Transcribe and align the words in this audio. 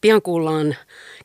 Pian 0.00 0.22
kuullaan 0.22 0.76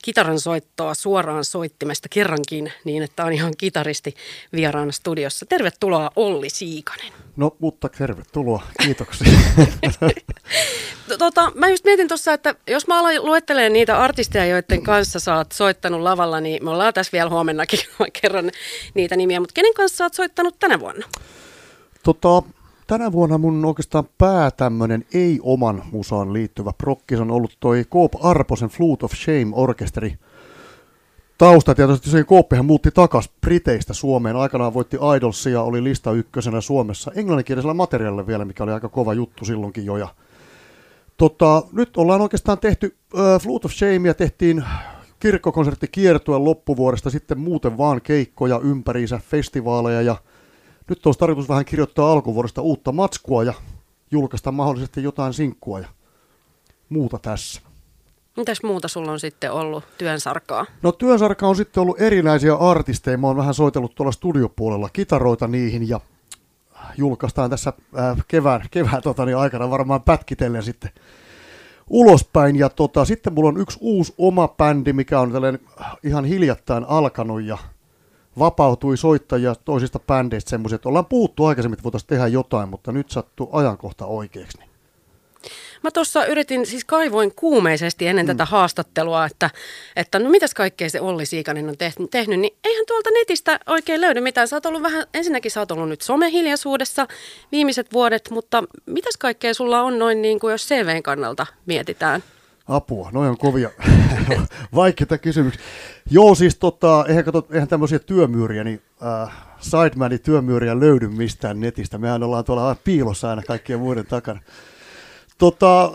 kitaran 0.04 0.40
soittoa 0.40 0.94
suoraan 0.94 1.46
soittimesta 1.46 2.10
kerrankin 2.10 2.74
niin, 2.84 3.04
että 3.04 3.26
on 3.26 3.34
ihan 3.34 3.54
kitaristi 3.58 4.16
vieraana 4.54 4.92
studiossa. 4.92 5.46
Tervetuloa 5.46 6.12
Olli 6.16 6.50
Siikanen. 6.50 7.14
No, 7.36 7.56
mutta 7.60 7.90
tervetuloa. 7.90 8.64
Kiitoksia. 8.84 9.28
tota, 11.20 11.52
mä 11.56 11.70
just 11.70 11.86
mietin 11.86 12.08
tuossa, 12.08 12.34
että 12.34 12.56
jos 12.68 12.88
mä 12.88 13.00
alan 13.00 13.26
luettelemaan 13.26 13.74
niitä 13.74 14.00
artisteja, 14.00 14.46
joiden 14.46 14.84
kanssa 14.84 15.20
sä 15.20 15.36
oot 15.36 15.52
soittanut 15.52 16.02
lavalla, 16.02 16.40
niin 16.42 16.64
me 16.64 16.70
ollaan 16.70 16.94
tässä 16.94 17.12
vielä 17.12 17.30
huomennakin 17.30 17.80
kerran 18.22 18.52
niitä 18.94 19.16
nimiä, 19.16 19.40
mutta 19.40 19.54
kenen 19.54 19.74
kanssa 19.74 19.98
sä 19.98 20.04
oot 20.04 20.14
soittanut 20.14 20.60
tänä 20.60 20.80
vuonna? 20.80 21.08
Tota, 22.04 22.44
tänä 22.94 23.12
vuonna 23.12 23.38
mun 23.38 23.66
oikeastaan 23.66 24.04
pää 24.18 24.52
tämmönen 24.52 25.06
ei-oman 25.14 25.84
musaan 25.92 26.34
liittyvä 26.34 26.72
prokkis 26.78 27.20
on 27.20 27.32
ollut 27.32 27.58
toi 27.60 27.86
Koop 27.90 28.26
Arposen 28.26 28.70
Flute 28.70 29.06
of 29.06 29.12
Shame-orkesteri. 29.14 30.18
Tausta 31.38 31.76
tietysti 31.76 32.10
se 32.10 32.24
Kooppihan 32.24 32.66
muutti 32.66 32.92
takas 32.92 33.30
Briteistä 33.42 33.94
Suomeen. 33.94 34.36
Aikanaan 34.36 34.74
voitti 34.74 34.98
Idolsia, 35.18 35.62
oli 35.62 35.84
lista 35.84 36.12
ykkösenä 36.12 36.62
Suomessa 36.62 37.12
englanninkielisellä 37.16 37.74
materiaalilla 37.74 38.28
vielä, 38.28 38.46
mikä 38.46 38.64
oli 38.64 38.72
aika 38.72 38.90
kova 38.90 39.14
juttu 39.14 39.46
silloinkin 39.46 39.86
jo. 39.86 39.98
Ja, 39.98 40.08
tota, 41.18 41.64
nyt 41.72 41.98
ollaan 41.98 42.22
oikeastaan 42.22 42.60
tehty 42.60 42.96
äh, 43.20 43.42
Flute 43.42 43.68
of 43.68 43.72
Shamea, 43.72 44.14
tehtiin 44.14 44.64
kirkkokonsertti 45.20 45.88
kiertuen 45.88 46.46
loppuvuodesta, 46.46 47.10
sitten 47.10 47.40
muuten 47.40 47.78
vaan 47.78 48.02
keikkoja 48.02 48.60
ympäriinsä, 48.64 49.20
festivaaleja 49.30 50.02
ja 50.02 50.16
nyt 50.90 51.06
olisi 51.06 51.20
tarkoitus 51.20 51.50
vähän 51.50 51.66
kirjoittaa 51.66 52.12
alkuvuodesta 52.12 52.62
uutta 52.62 52.92
matskua 52.92 53.44
ja 53.44 53.54
julkaista 54.12 54.52
mahdollisesti 54.52 55.04
jotain 55.04 55.34
sinkkua 55.34 55.80
ja 55.80 55.88
muuta 56.90 57.20
tässä. 57.20 57.62
Mitäs 58.38 58.64
muuta 58.64 58.88
sulla 58.88 59.12
on 59.12 59.20
sitten 59.20 59.52
ollut 59.52 59.84
työnsarkaa? 59.98 60.66
No 60.82 60.92
työnsarka 60.92 61.48
on 61.48 61.56
sitten 61.56 61.82
ollut 61.82 62.02
erinäisiä 62.02 62.56
artisteja. 62.56 63.18
Mä 63.18 63.28
oon 63.28 63.38
vähän 63.38 63.54
soitellut 63.54 63.96
tuolla 63.96 64.12
studiopuolella 64.12 64.90
kitaroita 64.90 65.48
niihin 65.48 65.90
ja 65.90 66.00
julkaistaan 66.98 67.50
tässä 67.50 67.74
äh, 67.98 68.18
kevään, 68.28 68.62
kevään 68.72 69.02
tota, 69.02 69.26
niin 69.26 69.38
aikana 69.38 69.70
varmaan 69.70 70.02
pätkitellen 70.02 70.64
sitten 70.64 70.92
ulospäin. 71.90 72.56
Ja 72.56 72.70
tota, 72.70 73.06
sitten 73.06 73.34
mulla 73.34 73.50
on 73.50 73.62
yksi 73.62 73.78
uusi 73.82 74.14
oma 74.18 74.48
bändi, 74.48 74.94
mikä 74.94 75.20
on 75.20 75.32
ihan 76.04 76.26
hiljattain 76.26 76.86
alkanut 76.88 77.42
ja 77.42 77.58
vapautui 78.40 78.98
soittajia 78.98 79.56
toisista 79.56 80.00
bändeistä 80.00 80.50
semmoisia, 80.50 80.76
että 80.76 80.90
ollaan 80.90 81.06
puhuttu 81.06 81.46
aikaisemmin, 81.46 81.74
että 81.74 81.84
voitaisiin 81.84 82.08
tehdä 82.08 82.28
jotain, 82.28 82.70
mutta 82.70 82.92
nyt 82.92 83.10
sattuu 83.10 83.50
ajankohta 83.52 84.06
oikeaksi. 84.06 84.58
Niin. 84.58 84.74
Mä 85.84 85.92
tuossa 85.92 86.26
yritin, 86.26 86.66
siis 86.66 86.86
kaivoin 86.86 87.36
kuumeisesti 87.36 88.08
ennen 88.08 88.26
mm. 88.26 88.28
tätä 88.28 88.46
haastattelua, 88.46 89.26
että, 89.26 89.50
että 89.96 90.20
no 90.20 90.30
mitäs 90.30 90.54
kaikkea 90.54 90.90
se 90.90 91.02
Olli 91.02 91.26
Siikanen 91.26 91.70
on 91.70 91.78
tehnyt, 91.78 92.12
tehnyt, 92.12 92.40
niin 92.40 92.58
eihän 92.64 92.86
tuolta 92.88 93.10
netistä 93.12 93.60
oikein 93.68 94.02
löydy 94.02 94.22
mitään. 94.22 94.48
Sä 94.48 94.56
oot 94.56 94.66
ollut 94.66 94.84
vähän, 94.84 95.06
ensinnäkin 95.14 95.52
sä 95.52 95.60
oot 95.60 95.72
ollut 95.72 95.90
nyt 95.90 96.02
somehiljaisuudessa 96.02 97.08
viimeiset 97.52 97.94
vuodet, 97.94 98.30
mutta 98.30 98.64
mitäs 98.86 99.18
kaikkea 99.18 99.54
sulla 99.54 99.82
on 99.82 100.00
noin 100.00 100.22
niin 100.22 100.40
kuin 100.40 100.52
jos 100.52 100.68
CVn 100.68 101.04
kannalta 101.04 101.46
mietitään? 101.66 102.24
Apua, 102.68 103.10
noin 103.12 103.30
on 103.30 103.38
kovia, 103.38 103.70
vaikeita 104.76 105.18
kysymyksiä. 105.18 105.64
Joo, 106.10 106.36
siis 106.36 106.56
tota, 106.56 107.06
eihän, 107.08 107.24
kato, 107.24 107.48
eihän 107.52 107.68
tämmöisiä 107.68 108.00
työmyyriä, 108.00 108.64
niin 108.64 108.82
äh, 109.24 109.32
Sidemanin 109.60 110.22
työmyyriä 110.22 110.80
löydy 110.80 111.08
mistään 111.08 111.60
netistä. 111.60 111.98
Mehän 111.98 112.24
ollaan 112.24 112.44
tuolla 112.44 112.76
piilossa 112.84 113.30
aina 113.30 113.42
kaikkien 113.48 113.80
muiden 113.80 114.06
takana. 114.06 114.40
Tota, 115.38 115.92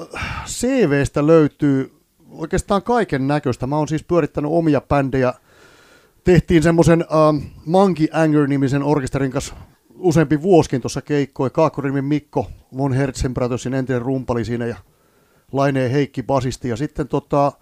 CVstä 0.47 1.27
löytyy 1.27 1.93
oikeastaan 2.31 2.83
kaiken 2.83 3.29
näköistä. 3.29 3.67
Mä 3.67 3.77
oon 3.77 3.89
siis 3.89 4.05
pyörittänyt 4.05 4.51
omia 4.55 4.81
bändejä. 4.81 5.35
Tehtiin 6.25 6.63
semmoisen 6.63 7.01
äh, 7.01 7.51
Monkey 7.67 8.07
Anger-nimisen 8.13 8.83
orkesterin 8.83 9.31
kanssa 9.31 9.55
useampi 9.99 10.43
vuoskin 10.43 10.81
tuossa 10.81 11.03
keikkoi. 11.03 11.51
Kaakkorimin 11.51 12.05
Mikko 12.05 12.51
von 12.77 12.93
Herzenbratosin 12.93 13.75
entinen 13.75 14.03
rumpali 14.03 14.45
siinä 14.45 14.67
ja 14.67 14.77
Laineen 15.53 15.91
Heikki 15.91 16.23
basisti. 16.23 16.69
Ja 16.69 16.77
sitten, 16.77 17.09
tota, 17.09 17.53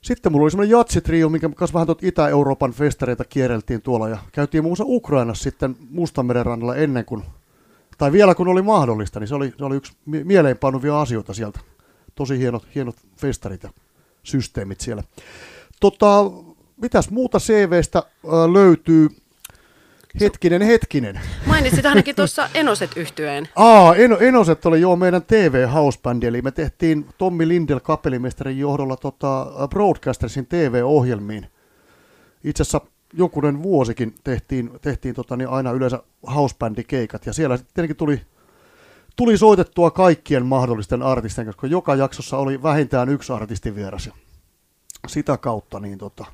sitten 0.00 0.32
mulla 0.32 0.44
oli 0.44 0.50
semmoinen 0.50 0.78
jatsitrio, 0.78 1.28
minkä 1.28 1.48
kanssa 1.48 1.74
vähän 1.74 1.86
tuot 1.86 2.02
Itä-Euroopan 2.02 2.72
festareita 2.72 3.24
kierreltiin 3.24 3.82
tuolla 3.82 4.08
ja 4.08 4.18
käytiin 4.32 4.64
muun 4.64 4.70
muassa 4.70 4.84
Ukrainassa 4.86 5.42
sitten 5.42 5.76
Mustanmeren 5.90 6.46
rannalla 6.46 6.76
ennen 6.76 7.04
kuin, 7.04 7.22
tai 7.98 8.12
vielä 8.12 8.34
kun 8.34 8.48
oli 8.48 8.62
mahdollista, 8.62 9.20
niin 9.20 9.28
se 9.28 9.34
oli, 9.34 9.52
se 9.58 9.64
oli 9.64 9.76
yksi 9.76 9.92
mieleenpainuvia 10.04 11.00
asioita 11.00 11.34
sieltä. 11.34 11.60
Tosi 12.14 12.38
hienot, 12.38 12.66
hienot 12.74 12.96
festarit 13.16 13.62
ja 13.62 13.70
systeemit 14.22 14.80
siellä. 14.80 15.02
Tota, 15.80 16.24
mitäs 16.76 17.10
muuta 17.10 17.38
CVstä 17.38 18.02
löytyy? 18.52 19.08
Hetkinen, 20.20 20.62
hetkinen. 20.62 21.20
Mainitsit 21.46 21.86
ainakin 21.92 22.16
tuossa 22.16 22.48
Enoset 22.54 22.96
yhtyeen. 22.96 23.48
Aa, 23.56 23.94
en, 23.94 24.16
Enoset 24.20 24.66
oli 24.66 24.80
jo 24.80 24.96
meidän 24.96 25.22
TV 25.22 25.68
Houseband, 25.68 26.22
eli 26.22 26.42
me 26.42 26.50
tehtiin 26.50 27.06
Tommi 27.18 27.48
Lindel 27.48 27.80
kapellimestarin 27.80 28.58
johdolla 28.58 28.96
tota 28.96 29.46
Broadcastersin 29.70 30.46
TV-ohjelmiin. 30.46 31.46
Itse 32.44 32.62
asiassa 32.62 32.80
jokunen 33.12 33.62
vuosikin 33.62 34.14
tehtiin, 34.24 34.70
tehtiin 34.82 35.14
tota, 35.14 35.36
niin 35.36 35.48
aina 35.48 35.70
yleensä 35.70 36.02
housebandikeikat, 36.34 37.26
ja 37.26 37.32
siellä 37.32 37.56
sitten 37.56 37.74
tietenkin 37.74 37.96
tuli, 37.96 38.20
tuli 39.16 39.38
soitettua 39.38 39.90
kaikkien 39.90 40.46
mahdollisten 40.46 41.02
artistien, 41.02 41.46
koska 41.46 41.66
joka 41.66 41.94
jaksossa 41.94 42.38
oli 42.38 42.62
vähintään 42.62 43.08
yksi 43.08 43.32
artisti 43.32 43.74
vieras. 43.74 44.06
Ja 44.06 44.12
sitä 45.08 45.36
kautta 45.36 45.80
niin 45.80 45.98
tota, 45.98 46.24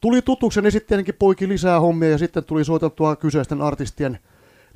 tuli 0.00 0.22
tutuksi, 0.22 0.62
niin 0.62 0.72
sitten 0.72 0.88
tietenkin 0.88 1.14
poiki 1.18 1.48
lisää 1.48 1.80
hommia 1.80 2.10
ja 2.10 2.18
sitten 2.18 2.44
tuli 2.44 2.64
soiteltua 2.64 3.16
kyseisten 3.16 3.62
artistien 3.62 4.18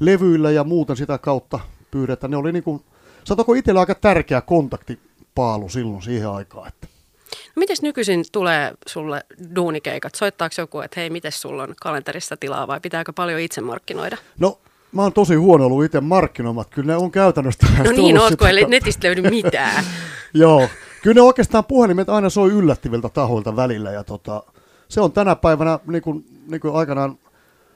levyillä 0.00 0.50
ja 0.50 0.64
muuten 0.64 0.96
sitä 0.96 1.18
kautta 1.18 1.60
pyydettä. 1.90 2.28
Ne 2.28 2.36
oli 2.36 2.52
niin 2.52 2.62
kuin, 2.62 2.82
satako 3.24 3.54
itsellä 3.54 3.80
aika 3.80 3.94
tärkeä 3.94 4.40
kontaktipaalu 4.40 5.68
silloin 5.68 6.02
siihen 6.02 6.28
aikaan. 6.28 6.68
Että. 6.68 6.86
No 7.30 7.60
mites 7.60 7.82
nykyisin 7.82 8.24
tulee 8.32 8.72
sulle 8.86 9.24
duunikeikat? 9.54 10.14
Soittaako 10.14 10.54
joku, 10.58 10.80
että 10.80 11.00
hei, 11.00 11.10
miten 11.10 11.32
sulla 11.32 11.62
on 11.62 11.74
kalenterissa 11.80 12.36
tilaa 12.36 12.66
vai 12.66 12.80
pitääkö 12.80 13.12
paljon 13.12 13.40
itse 13.40 13.60
markkinoida? 13.60 14.16
No 14.38 14.58
mä 14.92 15.02
oon 15.02 15.12
tosi 15.12 15.34
huono 15.34 15.66
ollut 15.66 15.84
itse 15.84 16.00
markkinoimat. 16.00 16.70
Kyllä 16.70 16.92
ne 16.92 16.96
on 16.96 17.10
käytännössä. 17.10 17.66
No 17.84 17.90
niin, 17.90 18.18
ootko, 18.18 18.46
eli 18.46 18.64
netistä 18.64 19.06
löydy 19.06 19.30
mitään. 19.30 19.84
Joo, 20.34 20.68
kyllä 21.02 21.14
ne 21.14 21.20
oikeastaan 21.20 21.64
puhelimet 21.64 22.08
aina 22.08 22.30
soi 22.30 22.50
yllättäviltä 22.50 23.08
tahoilta 23.08 23.56
välillä 23.56 23.90
ja 23.90 24.04
tota, 24.04 24.42
se 24.90 25.00
on 25.00 25.12
tänä 25.12 25.36
päivänä, 25.36 25.78
niin 25.86 26.02
kuin, 26.02 26.24
niin 26.50 26.60
kuin 26.60 26.74
aikanaan 26.74 27.18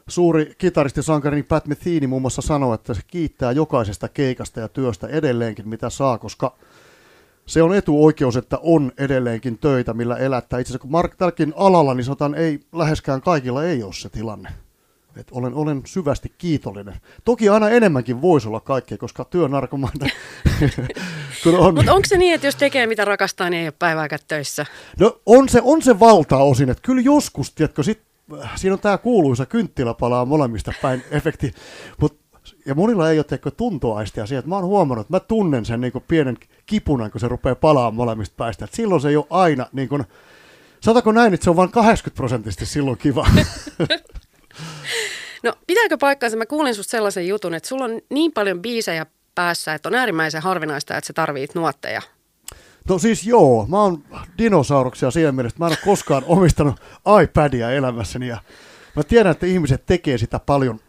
suuri 0.08 0.54
kitaristisankari 0.58 1.36
niin 1.36 1.44
Pat 1.44 1.66
Metheny 1.66 2.06
muun 2.06 2.22
muassa 2.22 2.42
sanoi, 2.42 2.75
että 2.75 2.94
se 2.94 3.00
kiittää 3.06 3.52
jokaisesta 3.52 4.08
keikasta 4.08 4.60
ja 4.60 4.69
työstä 4.69 5.06
edelleenkin, 5.06 5.69
mitä 5.69 5.91
saa, 5.91 6.19
koska 6.19 6.56
se 7.47 7.62
on 7.62 7.75
etuoikeus, 7.75 8.36
että 8.36 8.58
on 8.62 8.92
edelleenkin 8.98 9.58
töitä, 9.58 9.94
millä 9.94 10.16
elättää. 10.16 10.58
Itse 10.58 10.70
asiassa 10.70 10.82
kun 10.82 10.91
Mark 10.91 11.14
tälläkin 11.16 11.54
alalla, 11.56 11.94
niin 11.94 12.04
sanotaan, 12.04 12.34
ei 12.34 12.60
läheskään 12.72 13.20
kaikilla 13.20 13.64
ei 13.64 13.82
ole 13.82 13.92
se 13.92 14.08
tilanne. 14.08 14.63
Et 15.16 15.28
olen, 15.30 15.54
olen 15.54 15.82
syvästi 15.86 16.32
kiitollinen. 16.38 17.00
Toki 17.25 17.48
aina 17.48 17.69
enemmänkin 17.69 18.22
voisi 18.22 18.48
olla 18.48 18.60
kaikkea, 18.60 18.98
koska 18.98 19.25
työnarkomaita 19.25 20.06
on. 21.58 21.75
Mutta 21.75 21.92
onko 21.92 22.08
se 22.08 22.19
niin, 22.19 22.34
että 22.34 22.47
jos 22.47 22.56
tekee 22.56 22.86
mitä 22.86 23.04
rakastaa, 23.04 23.50
niin 23.50 23.60
ei 23.60 23.66
ole 23.66 23.75
päivääkään 23.78 24.20
töissä? 24.28 24.66
No 25.00 25.20
on 25.26 25.48
se, 25.48 25.60
on 25.64 25.82
se 25.82 26.00
valtaosin, 26.00 26.70
että 26.70 26.82
kyllä 26.82 27.02
joskus, 27.02 27.52
tiedätkö, 27.52 27.82
sit, 27.82 28.00
äh, 28.42 28.50
siinä 28.54 28.75
on 28.75 28.80
tämä 28.80 28.98
kuuluisa 28.98 29.47
kynttilä 29.47 29.94
palaa 29.94 30.25
molemmista 30.25 30.72
päin 30.82 31.04
efekti, 31.10 31.54
mutta 32.00 32.25
ja 32.66 32.75
monilla 32.75 33.10
ei 33.10 33.19
ole 33.19 33.25
tiedätkö, 33.25 33.50
tuntoaistia 33.50 34.26
siihen, 34.26 34.38
että 34.38 34.48
mä 34.48 34.54
oon 34.54 34.64
huomannut, 34.64 35.04
että 35.06 35.14
mä 35.14 35.20
tunnen 35.20 35.64
sen 35.64 35.81
niin 35.81 35.92
pienen 36.08 36.36
kipunan, 36.66 37.10
kun 37.10 37.20
se 37.20 37.28
rupeaa 37.28 37.54
palaamaan 37.54 37.94
molemmista 37.94 38.34
päistä. 38.36 38.64
Et 38.64 38.75
silloin 38.75 39.00
se 39.00 39.08
ei 39.08 39.16
ole 39.16 39.26
aina, 39.31 39.66
niin 39.72 39.88
kuin, 39.88 40.04
satako 40.81 41.12
näin, 41.12 41.34
että 41.34 41.44
se 41.44 41.50
on 41.50 41.56
vain 41.56 41.70
80 41.70 42.17
prosenttisesti 42.17 42.67
silloin 42.67 42.99
kiva. 42.99 43.26
No 45.43 45.53
pitääkö 45.67 45.97
paikkaansa? 46.01 46.37
Mä 46.37 46.47
kuulin 46.47 46.75
susta 46.75 46.91
sellaisen 46.91 47.29
jutun, 47.29 47.55
että 47.55 47.69
sulla 47.69 47.85
on 47.85 48.01
niin 48.11 48.33
paljon 48.33 48.62
biisejä 48.62 49.06
päässä, 49.35 49.75
että 49.75 49.89
on 49.89 49.95
äärimmäisen 49.95 50.43
harvinaista, 50.43 50.97
että 50.97 51.06
sä 51.06 51.12
tarvit 51.12 51.55
nuotteja. 51.55 52.03
No 52.89 52.99
siis 52.99 53.27
joo, 53.27 53.67
mä 53.69 53.81
oon 53.81 54.05
dinosauruksia 54.39 55.11
siinä 55.11 55.33
mielessä, 55.33 55.59
mä 55.59 55.67
en 55.67 55.73
ole 55.73 55.79
koskaan 55.85 56.23
omistanut 56.37 56.81
iPadia 57.23 57.71
elämässäni 57.71 58.29
ja 58.29 58.39
mä 58.97 59.03
tiedän, 59.03 59.33
että 59.33 59.47
ihmiset 59.47 59.87
tekee 59.87 60.19
sitä 60.19 60.39
paljon, 60.39 60.81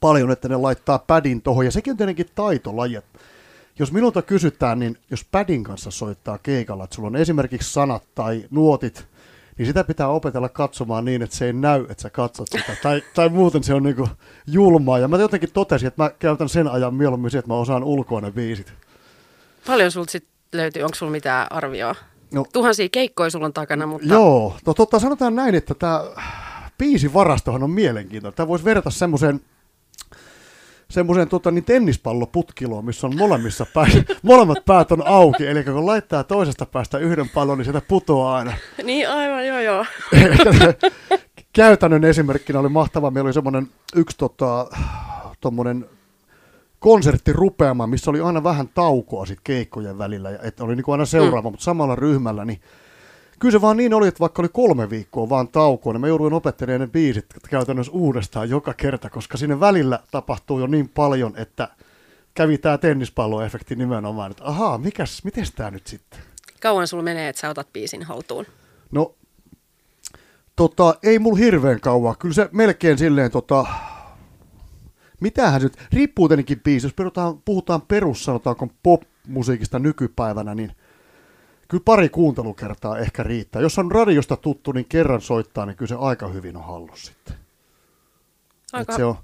paljon 0.00 0.30
että 0.30 0.48
ne 0.48 0.56
laittaa 0.56 0.98
padin 0.98 1.42
tohon 1.42 1.64
ja 1.64 1.70
sekin 1.70 1.90
on 1.90 1.96
tietenkin 1.96 2.26
taitolaji. 2.34 2.98
Jos 3.78 3.92
minulta 3.92 4.22
kysytään, 4.22 4.78
niin 4.78 4.98
jos 5.10 5.24
padin 5.30 5.64
kanssa 5.64 5.90
soittaa 5.90 6.38
keikalla, 6.38 6.84
että 6.84 6.96
sulla 6.96 7.08
on 7.08 7.16
esimerkiksi 7.16 7.72
sanat 7.72 8.02
tai 8.14 8.44
nuotit, 8.50 9.06
niin 9.58 9.66
sitä 9.66 9.84
pitää 9.84 10.08
opetella 10.08 10.48
katsomaan 10.48 11.04
niin, 11.04 11.22
että 11.22 11.36
se 11.36 11.46
ei 11.46 11.52
näy, 11.52 11.86
että 11.88 12.02
sä 12.02 12.10
katsot 12.10 12.48
sitä. 12.50 12.76
Tai, 12.82 13.02
tai 13.14 13.28
muuten 13.28 13.64
se 13.64 13.74
on 13.74 13.82
niinku 13.82 14.08
julmaa. 14.46 14.98
Ja 14.98 15.08
mä 15.08 15.16
jotenkin 15.16 15.52
totesin, 15.52 15.88
että 15.88 16.02
mä 16.02 16.10
käytän 16.10 16.48
sen 16.48 16.68
ajan 16.68 16.94
mieluummin 16.94 17.36
että 17.36 17.48
mä 17.48 17.56
osaan 17.56 17.84
ulkoa 17.84 18.20
ne 18.20 18.30
biisit. 18.30 18.72
Paljon 19.66 19.90
sulta 19.90 20.10
sitten 20.12 20.34
löytyy, 20.52 20.82
onko 20.82 20.94
sulla 20.94 21.12
mitään 21.12 21.46
arvioa? 21.50 21.94
no, 22.34 22.46
tuhansia 22.52 22.88
keikkoja 22.88 23.30
sulla 23.30 23.46
on 23.46 23.52
takana, 23.52 23.86
mutta... 23.86 24.06
Joo, 24.06 24.56
no 24.66 24.74
totta 24.74 24.98
sanotaan 24.98 25.34
näin, 25.34 25.54
että 25.54 25.74
tämä 25.74 26.04
biisivarastohan 26.78 27.62
on 27.62 27.70
mielenkiintoinen. 27.70 28.36
Tämä 28.36 28.48
voisi 28.48 28.64
verrata 28.64 28.90
semmoiseen 28.90 29.40
semmoiseen 30.94 31.28
tota, 31.28 31.50
niin 31.50 31.64
tennispalloputkiloon, 31.64 32.84
missä 32.84 33.06
on 33.06 33.16
molemmissa 33.16 33.66
pää, 33.74 33.86
molemmat 34.22 34.64
päät 34.64 34.92
on 34.92 35.06
auki, 35.06 35.46
eli 35.46 35.64
kun 35.64 35.86
laittaa 35.86 36.24
toisesta 36.24 36.66
päästä 36.66 36.98
yhden 36.98 37.28
pallon, 37.28 37.58
niin 37.58 37.64
sieltä 37.64 37.82
putoaa 37.88 38.36
aina. 38.36 38.52
Niin 38.84 39.08
aivan, 39.08 39.46
joo 39.46 39.60
joo. 39.60 39.84
Käytännön 41.52 42.04
esimerkkinä 42.04 42.58
oli 42.58 42.68
mahtava, 42.68 43.10
meillä 43.10 43.28
oli 43.28 43.34
semmoinen 43.34 43.68
yksi 43.94 44.16
tota, 44.16 44.66
tommonen 45.40 45.86
konserttirupeama, 46.78 47.86
missä 47.86 48.10
oli 48.10 48.20
aina 48.20 48.44
vähän 48.44 48.68
taukoa 48.68 49.26
sit 49.26 49.38
keikkojen 49.44 49.98
välillä, 49.98 50.30
ja 50.30 50.38
että 50.42 50.64
oli 50.64 50.76
niin 50.76 50.84
kuin 50.84 50.92
aina 50.92 51.04
seuraava, 51.04 51.48
mm. 51.50 51.52
mutta 51.52 51.64
samalla 51.64 51.96
ryhmällä, 51.96 52.44
niin 52.44 52.60
kyllä 53.44 53.52
se 53.52 53.60
vaan 53.60 53.76
niin 53.76 53.94
oli, 53.94 54.08
että 54.08 54.20
vaikka 54.20 54.42
oli 54.42 54.48
kolme 54.52 54.90
viikkoa 54.90 55.28
vaan 55.28 55.48
taukoa, 55.48 55.92
niin 55.92 56.00
mä 56.00 56.08
jouduin 56.08 56.32
opettelemaan 56.32 56.80
ne 56.80 56.86
biisit 56.86 57.26
käytännössä 57.50 57.92
uudestaan 57.92 58.50
joka 58.50 58.74
kerta, 58.74 59.10
koska 59.10 59.38
sinne 59.38 59.60
välillä 59.60 59.98
tapahtuu 60.10 60.60
jo 60.60 60.66
niin 60.66 60.88
paljon, 60.88 61.32
että 61.36 61.68
kävi 62.34 62.58
tämä 62.58 62.78
tennispalloefekti 62.78 63.76
nimenomaan, 63.76 64.30
että 64.30 64.44
ahaa, 64.44 64.78
mikäs, 64.78 65.24
miten 65.24 65.44
tämä 65.56 65.70
nyt 65.70 65.86
sitten? 65.86 66.20
Kauan 66.60 66.88
sulla 66.88 67.02
menee, 67.02 67.28
että 67.28 67.40
sä 67.40 67.50
otat 67.50 67.72
biisin 67.72 68.02
haltuun? 68.02 68.46
No, 68.92 69.14
tota, 70.56 70.94
ei 71.02 71.18
mulla 71.18 71.38
hirveän 71.38 71.80
kauan. 71.80 72.16
Kyllä 72.18 72.34
se 72.34 72.48
melkein 72.52 72.98
silleen, 72.98 73.30
tota, 73.30 73.66
mitähän 75.20 75.62
nyt, 75.62 75.76
riippuu 75.92 76.28
tietenkin 76.28 76.60
biisi, 76.60 76.86
jos 76.86 76.94
puhutaan, 76.94 77.42
puhutaan 77.44 77.82
perus, 77.82 78.24
sanotaanko 78.24 78.68
pop-musiikista 78.82 79.78
nykypäivänä, 79.78 80.54
niin 80.54 80.72
kyllä 81.74 81.84
pari 81.84 82.08
kuuntelukertaa 82.08 82.98
ehkä 82.98 83.22
riittää. 83.22 83.62
Jos 83.62 83.78
on 83.78 83.92
radiosta 83.92 84.36
tuttu, 84.36 84.72
niin 84.72 84.84
kerran 84.84 85.20
soittaa, 85.20 85.66
niin 85.66 85.76
kyllä 85.76 85.88
se 85.88 85.96
aika 85.98 86.28
hyvin 86.28 86.56
on 86.56 86.64
hallus 86.64 87.06
sitten. 87.06 87.36
Aika... 88.72 88.96
se, 88.96 89.04
on, 89.04 89.16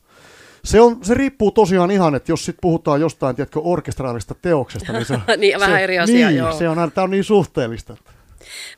se, 0.64 0.80
on, 0.80 1.04
se 1.04 1.14
riippuu 1.14 1.50
tosiaan 1.50 1.90
ihan, 1.90 2.14
että 2.14 2.32
jos 2.32 2.44
sitten 2.44 2.60
puhutaan 2.60 3.00
jostain, 3.00 3.36
tiedätkö, 3.36 3.60
orkestraalista 3.60 4.34
teoksesta, 4.42 4.92
niin 4.92 5.04
se 5.04 5.14
on... 5.14 5.20
niin, 5.40 5.60
vähän 5.60 5.80
eri 5.80 5.98
asia, 5.98 6.28
niin, 6.28 6.38
joo. 6.38 6.52
Se 6.52 6.68
on, 6.68 6.92
tämä 6.92 7.02
on 7.02 7.10
niin 7.10 7.24
suhteellista. 7.24 7.96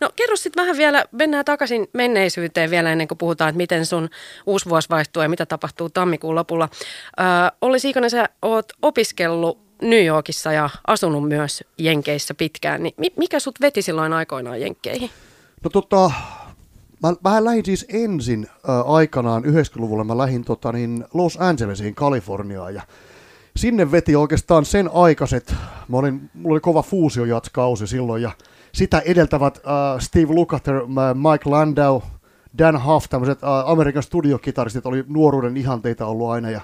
No 0.01 0.11
kerro 0.17 0.37
sitten 0.37 0.63
vähän 0.63 0.77
vielä, 0.77 1.05
mennään 1.13 1.45
takaisin 1.45 1.89
menneisyyteen 1.93 2.71
vielä 2.71 2.93
ennen 2.93 3.09
kuin 3.09 3.19
puhutaan, 3.19 3.49
että 3.49 3.57
miten 3.57 3.87
sun 3.87 4.09
uusi 4.47 4.69
vuosi 4.69 4.89
vaihtuu 4.89 5.23
ja 5.23 5.29
mitä 5.29 5.47
tapahtuu 5.47 5.91
tammikuun 5.91 6.35
lopulla. 6.35 6.69
Ö, 7.21 7.23
Olli 7.61 7.79
Siikonen, 7.79 8.11
sä 8.11 8.29
oot 8.43 8.67
opiskellut 8.83 9.72
New 9.83 10.05
Yorkissa 10.05 10.53
ja 10.53 10.71
asunut 10.87 11.29
myös 11.29 11.65
Jenkeissä 11.79 12.35
pitkään, 12.35 12.83
niin 12.83 12.95
mikä 13.17 13.41
sut 13.41 13.61
veti 13.61 13.83
silloin 13.83 14.13
aikoinaan 14.13 14.61
Jenkkeihin? 14.61 15.11
No 15.65 15.71
tota, 15.71 16.11
mä, 17.03 17.31
mä 17.31 17.45
lähdin 17.45 17.65
siis 17.65 17.87
ensin 17.89 18.47
äh, 18.69 18.91
aikanaan 18.91 19.45
90-luvulla, 19.45 20.05
mä 20.05 20.19
lähdin 20.19 20.45
tota, 20.45 20.73
niin 20.73 21.05
Los 21.15 21.39
Angelesiin, 21.41 21.95
Kaliforniaan 21.95 22.75
ja 22.75 22.83
sinne 23.57 23.91
veti 23.93 24.17
oikeastaan 24.17 24.65
sen 24.65 24.91
aikaiset, 24.95 25.55
mä 25.89 25.97
olin, 25.97 26.31
mulla 26.35 26.55
oli 26.55 26.61
kova 26.61 26.83
fuusiojatskausi 26.83 27.87
silloin 27.87 28.23
ja 28.23 28.31
sitä 28.73 29.03
edeltävät 29.05 29.57
uh, 29.57 30.01
Steve 30.01 30.35
Lukather, 30.35 30.83
Mike 31.15 31.51
Landau, 31.51 32.01
Dan 32.59 32.85
Huff, 32.85 33.09
tämmöiset 33.09 33.43
uh, 33.43 33.71
Amerikan 33.71 34.03
studiokitaristit 34.03 34.87
oli 34.87 35.05
nuoruuden 35.09 35.57
ihanteita 35.57 36.07
ollut 36.07 36.31
aina 36.31 36.51
ja 36.51 36.61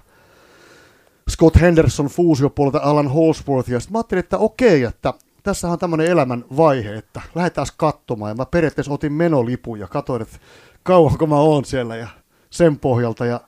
Scott 1.29 1.61
Henderson 1.61 2.07
fuusiopuolelta 2.07 2.81
Alan 2.83 3.09
Holsworth 3.09 3.71
ja 3.71 3.81
sitten 3.81 3.93
mä 3.93 3.99
ajattelin, 3.99 4.25
että 4.25 4.39
okei, 4.39 4.83
että 4.83 5.15
tässä 5.43 5.69
on 5.69 5.79
tämmöinen 5.79 6.07
elämän 6.07 6.45
vaihe, 6.57 6.95
että 6.95 7.21
lähdetään 7.35 7.67
katsomaan 7.77 8.31
ja 8.31 8.35
mä 8.35 8.47
periaatteessa 8.47 8.93
otin 8.93 9.13
menolipun 9.13 9.79
ja 9.79 9.87
katsoin, 9.87 10.23
että 10.23 10.39
kauanko 10.83 11.27
mä 11.27 11.37
oon 11.37 11.65
siellä 11.65 11.97
ja 11.97 12.09
sen 12.51 12.79
pohjalta 12.79 13.27
ja 13.27 13.41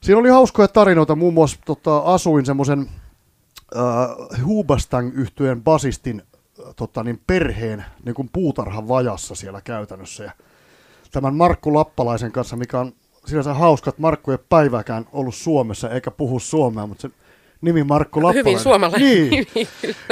siinä 0.00 0.20
oli 0.20 0.28
hauskoja 0.28 0.68
tarinoita, 0.68 1.16
muun 1.16 1.34
muassa 1.34 1.58
tota, 1.66 1.98
asuin 1.98 2.46
semmoisen 2.46 2.80
uh, 2.80 4.44
Hubastang 4.46 5.14
yhtyeen 5.14 5.62
basistin 5.62 6.22
tota, 6.76 7.02
niin 7.02 7.20
perheen 7.26 7.84
niin 8.04 8.30
puutarhan 8.32 8.88
vajassa 8.88 9.34
siellä 9.34 9.60
käytännössä. 9.60 10.24
Ja 10.24 10.32
tämän 11.12 11.34
Markku 11.34 11.74
Lappalaisen 11.74 12.32
kanssa, 12.32 12.56
mikä 12.56 12.80
on 12.80 12.92
sinänsä 13.26 13.54
hauska, 13.54 13.88
että 13.88 14.02
Markku 14.02 14.30
ei 14.30 14.38
päivääkään 14.48 15.06
ollut 15.12 15.34
Suomessa 15.34 15.90
eikä 15.90 16.10
puhu 16.10 16.40
suomea, 16.40 16.86
mutta 16.86 17.02
se 17.02 17.10
nimi 17.60 17.84
Markku 17.84 18.22
Lappalainen. 18.22 18.44
Hyvin 18.46 18.62
suomalainen 18.62 19.00
niin, 19.00 19.46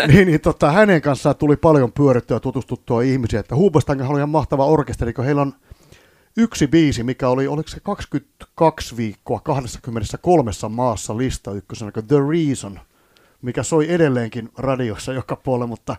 niin, 0.09 0.27
niin 0.27 0.41
tota, 0.41 0.73
hänen 0.73 1.03
kanssaan 1.03 1.37
tuli 1.37 1.57
paljon 1.57 1.93
pyörittyä 1.93 2.37
ja 2.37 2.41
tutustuttua 2.41 3.03
ihmisiä. 3.03 3.41
Että 3.41 3.57
Huubastangan 3.57 4.09
oli 4.09 4.19
ihan 4.19 4.29
mahtava 4.29 4.67
orkesteri, 4.67 5.13
kun 5.13 5.25
heillä 5.25 5.43
on 5.43 5.53
yksi 6.37 6.67
biisi, 6.67 7.03
mikä 7.03 7.29
oli, 7.29 7.47
oliko 7.47 7.69
se 7.69 7.81
22 7.81 8.97
viikkoa 8.97 9.41
23 9.41 10.51
maassa 10.69 11.17
lista 11.17 11.53
ykkösenä, 11.53 11.93
The 12.09 12.17
Reason, 12.31 12.81
mikä 13.43 13.63
soi 13.63 13.93
edelleenkin 13.93 14.49
radiossa 14.59 15.13
joka 15.13 15.37
puolella, 15.37 15.67
mutta 15.67 15.97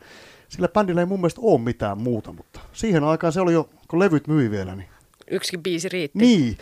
sillä 0.50 0.68
bändillä 0.68 1.02
ei 1.02 1.06
mun 1.06 1.20
mielestä 1.20 1.42
ole 1.44 1.62
mitään 1.62 1.98
muuta, 1.98 2.32
mutta 2.32 2.60
siihen 2.74 3.04
aikaan 3.04 3.34
se 3.34 3.42
oli 3.42 3.54
jo, 3.54 3.70
kun 3.88 4.00
levyt 4.00 4.28
myi 4.28 4.52
vielä. 4.52 4.76
Niin... 4.76 4.88
Yksi 5.32 5.58
biisi 5.58 5.90
riitti. 5.90 6.20
Niin. 6.20 6.58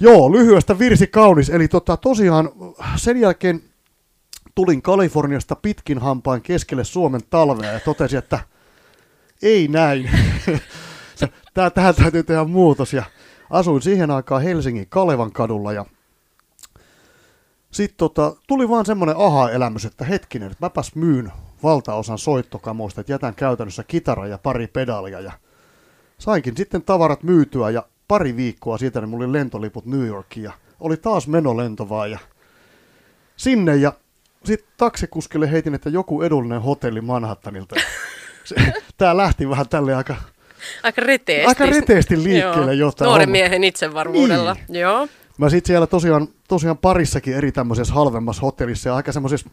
Joo, 0.00 0.32
lyhyestä 0.32 0.78
virsi 0.78 1.06
kaunis. 1.06 1.50
Eli 1.50 1.68
tota, 1.68 1.96
tosiaan 1.96 2.50
sen 2.96 3.20
jälkeen 3.20 3.62
tulin 4.54 4.82
Kaliforniasta 4.82 5.56
pitkin 5.56 5.98
hampaan 5.98 6.42
keskelle 6.42 6.84
Suomen 6.84 7.20
talvea 7.30 7.72
ja 7.72 7.80
totesin, 7.80 8.18
että 8.18 8.40
ei 9.42 9.68
näin. 9.68 10.10
Tää, 11.54 11.70
tähän 11.70 11.94
täytyy 11.94 12.22
tehdä 12.22 12.44
muutos. 12.44 12.92
Ja 12.92 13.04
asuin 13.50 13.82
siihen 13.82 14.10
aikaan 14.10 14.42
Helsingin 14.42 14.86
Kalevan 14.88 15.32
kadulla 15.32 15.72
ja 15.72 15.86
sitten 17.70 17.96
tota, 17.96 18.36
tuli 18.46 18.68
vaan 18.68 18.86
semmoinen 18.86 19.16
aha-elämys, 19.18 19.84
että 19.84 20.04
hetkinen, 20.04 20.50
että 20.50 20.64
mäpäs 20.64 20.94
myyn 20.94 21.32
valtaosan 21.62 22.18
soittokamoista, 22.18 23.00
että 23.00 23.12
jätän 23.12 23.34
käytännössä 23.34 23.84
kitara 23.84 24.26
ja 24.26 24.38
pari 24.38 24.66
pedalia 24.66 25.20
ja 25.20 25.32
sainkin 26.18 26.56
sitten 26.56 26.82
tavarat 26.82 27.22
myytyä 27.22 27.70
ja 27.70 27.86
pari 28.08 28.36
viikkoa 28.36 28.78
siitä 28.78 29.00
niin 29.00 29.08
mulla 29.08 29.24
oli 29.24 29.32
lentoliput 29.32 29.86
New 29.86 30.06
Yorkiin 30.06 30.44
ja 30.44 30.52
oli 30.80 30.96
taas 30.96 31.28
menolento 31.28 31.88
vaan 31.88 32.10
ja 32.10 32.18
sinne 33.36 33.76
ja 33.76 33.92
sitten 34.44 34.68
taksikuskille 34.76 35.50
heitin, 35.50 35.74
että 35.74 35.90
joku 35.90 36.22
edullinen 36.22 36.62
hotelli 36.62 37.00
Manhattanilta. 37.00 37.74
Tää 38.96 39.16
lähti 39.16 39.48
vähän 39.48 39.68
tälle 39.68 39.94
aika 39.94 40.16
Aika 40.82 41.00
reteesti. 41.00 41.48
Aika 41.48 41.66
reteesti 41.66 42.22
liikkeelle 42.22 42.74
jo. 42.74 42.92
Nuoren 43.00 43.30
miehen 43.30 43.64
itsevarmuudella, 43.64 44.56
niin. 44.68 44.80
joo. 44.80 45.08
Mä 45.38 45.50
sitten 45.50 45.66
siellä 45.66 45.86
tosiaan, 45.86 46.28
tosiaan 46.48 46.78
parissakin 46.78 47.34
eri 47.34 47.52
tämmöisessä 47.52 47.94
halvemmassa 47.94 48.42
hotellissa 48.42 48.88
ja 48.88 48.96
aika 48.96 49.12
semmoisessa 49.12 49.50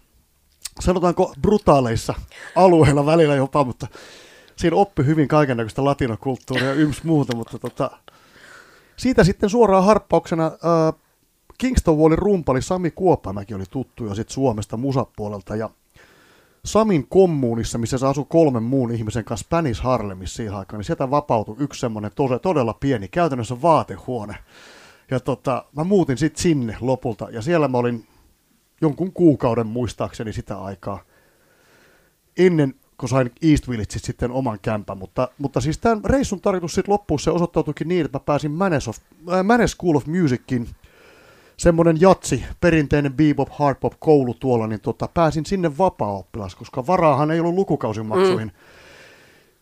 sanotaanko 0.79 1.34
brutaaleissa 1.41 2.13
alueilla 2.55 3.05
välillä 3.05 3.36
jopa, 3.36 3.63
mutta 3.63 3.88
siinä 4.55 4.75
oppi 4.75 5.05
hyvin 5.05 5.27
kaikennäköistä 5.27 5.84
latinokulttuuria 5.84 6.67
ja 6.67 6.74
yms 6.74 7.03
muuta, 7.03 7.36
mutta 7.36 7.60
tota, 7.60 7.91
siitä 9.01 9.24
sitten 9.24 9.50
suoraan 9.50 9.84
harppauksena 9.84 10.46
äh, 10.46 11.01
Kingston 11.58 11.98
Wallin 11.98 12.17
rumpali 12.17 12.62
Sami 12.62 12.91
Kuoppamäki 12.91 13.53
oli 13.53 13.63
tuttu 13.70 14.05
jo 14.05 14.15
sitten 14.15 14.34
Suomesta 14.34 14.77
musapuolelta 14.77 15.55
ja 15.55 15.70
Samin 16.65 17.08
kommuunissa, 17.08 17.77
missä 17.77 17.98
se 17.98 18.08
asui 18.08 18.25
kolmen 18.29 18.63
muun 18.63 18.91
ihmisen 18.91 19.25
kanssa 19.25 19.46
Spanish 19.46 19.81
Harlemissa 19.81 20.36
siihen 20.36 20.55
aikaan, 20.55 20.79
niin 20.79 20.86
sieltä 20.86 21.12
vapautui 21.12 21.55
yksi 21.60 21.79
semmoinen 21.79 22.12
todella, 22.15 22.39
todella 22.39 22.74
pieni, 22.74 23.08
käytännössä 23.08 23.62
vaatehuone. 23.62 24.36
Ja 25.12 25.20
tota, 25.20 25.65
mä 25.75 25.84
muutin 25.84 26.17
sitten 26.17 26.41
sinne 26.41 26.77
lopulta, 26.81 27.27
ja 27.31 27.41
siellä 27.41 27.67
mä 27.67 27.77
olin 27.77 28.08
jonkun 28.81 29.13
kuukauden 29.13 29.67
muistaakseni 29.67 30.34
sitä 30.34 30.62
aikaa 30.62 31.00
ennen 32.38 32.75
kun 33.01 33.10
sain 33.10 33.31
East 33.41 33.70
Villageista 33.70 34.08
sitten 34.08 34.31
oman 34.31 34.60
kämpän, 34.62 34.98
mutta, 34.98 35.27
mutta 35.38 35.62
siis 35.62 35.77
tämän 35.77 36.05
reissun 36.05 36.41
tarkoitus 36.41 36.75
sitten 36.75 36.91
loppuun 36.91 37.20
se 37.20 37.31
osoittautuikin 37.31 37.88
niin, 37.88 38.05
että 38.05 38.17
mä 38.20 38.24
pääsin 38.25 38.51
Manes, 38.51 38.88
of, 38.88 38.98
äh, 39.34 39.43
Manes 39.43 39.72
School 39.72 39.96
of 39.96 40.05
Musicin 40.05 40.67
semmoinen 41.58 42.01
jatsi, 42.01 42.43
perinteinen 42.62 43.13
bebop, 43.13 43.50
hardpop 43.51 43.93
koulu 44.00 44.34
tuolla, 44.34 44.67
niin 44.67 44.81
tota, 44.81 45.10
pääsin 45.13 45.46
sinne 45.46 45.77
vapaa-oppilas, 45.77 46.55
koska 46.55 46.88
varaahan 46.88 47.31
ei 47.31 47.39
ollut 47.39 47.55
lukukausimaksuihin. 47.55 48.48
Mm. 48.48 48.53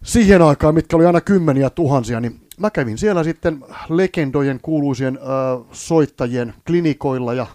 Siihen 0.04 0.42
aikaan, 0.42 0.74
mitkä 0.74 0.96
oli 0.96 1.06
aina 1.06 1.22
kymmeniä 1.22 1.70
tuhansia, 1.70 2.20
niin 2.20 2.42
mä 2.58 2.70
kävin 2.70 2.98
siellä 2.98 3.24
sitten 3.24 3.66
legendojen, 3.90 4.60
kuuluisien 4.62 5.20
äh, 5.22 5.66
soittajien 5.72 6.54
klinikoilla 6.68 7.34
ja 7.34 7.48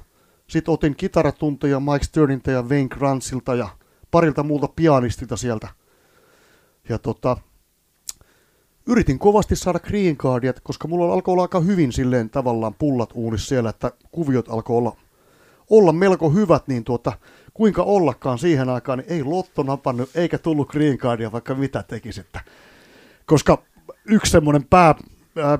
sitten 0.47 0.75
otin 0.75 0.97
kitaratunteja 0.97 1.81
Mike 1.81 2.05
Sterniltä 2.05 2.51
ja 2.51 2.63
Wayne 2.63 2.89
Grantsilta 2.89 3.55
ja 3.55 3.69
parilta 4.15 4.43
muulta 4.43 4.69
pianistilta 4.69 5.37
sieltä. 5.37 5.69
Ja 6.89 6.99
tota, 6.99 7.37
yritin 8.87 9.19
kovasti 9.19 9.57
saada 9.57 9.79
green 9.79 10.17
cardia, 10.17 10.53
koska 10.63 10.89
mulla 10.89 11.13
alkoi 11.13 11.33
olla 11.33 11.43
aika 11.43 11.61
hyvin 11.61 11.93
silleen 11.93 12.31
tavallaan 12.31 12.75
pullat 12.75 13.11
uunissa 13.15 13.49
siellä, 13.49 13.71
että 13.71 13.93
kuviot 14.11 14.49
alkoi 14.49 14.77
olla, 14.77 14.97
olla 15.71 15.93
melko 15.93 16.31
hyvät, 16.31 16.69
niin 16.69 16.85
tuota, 16.85 17.13
kuinka 17.55 17.83
ollakaan 17.83 18.39
siihen 18.39 18.69
aikaan, 18.69 18.99
niin 18.99 19.13
ei 19.13 19.25
Lotto 19.25 19.63
napannut 19.63 20.11
eikä 20.15 20.39
tullut 20.39 20.69
green 20.69 20.99
cardia, 20.99 21.33
vaikka 21.33 21.55
mitä 21.55 21.83
tekisi. 21.83 22.21
Että 22.21 22.41
Koska 23.27 23.63
yksi 24.05 24.33
semmoinen 24.33 24.65
pää, 24.65 24.95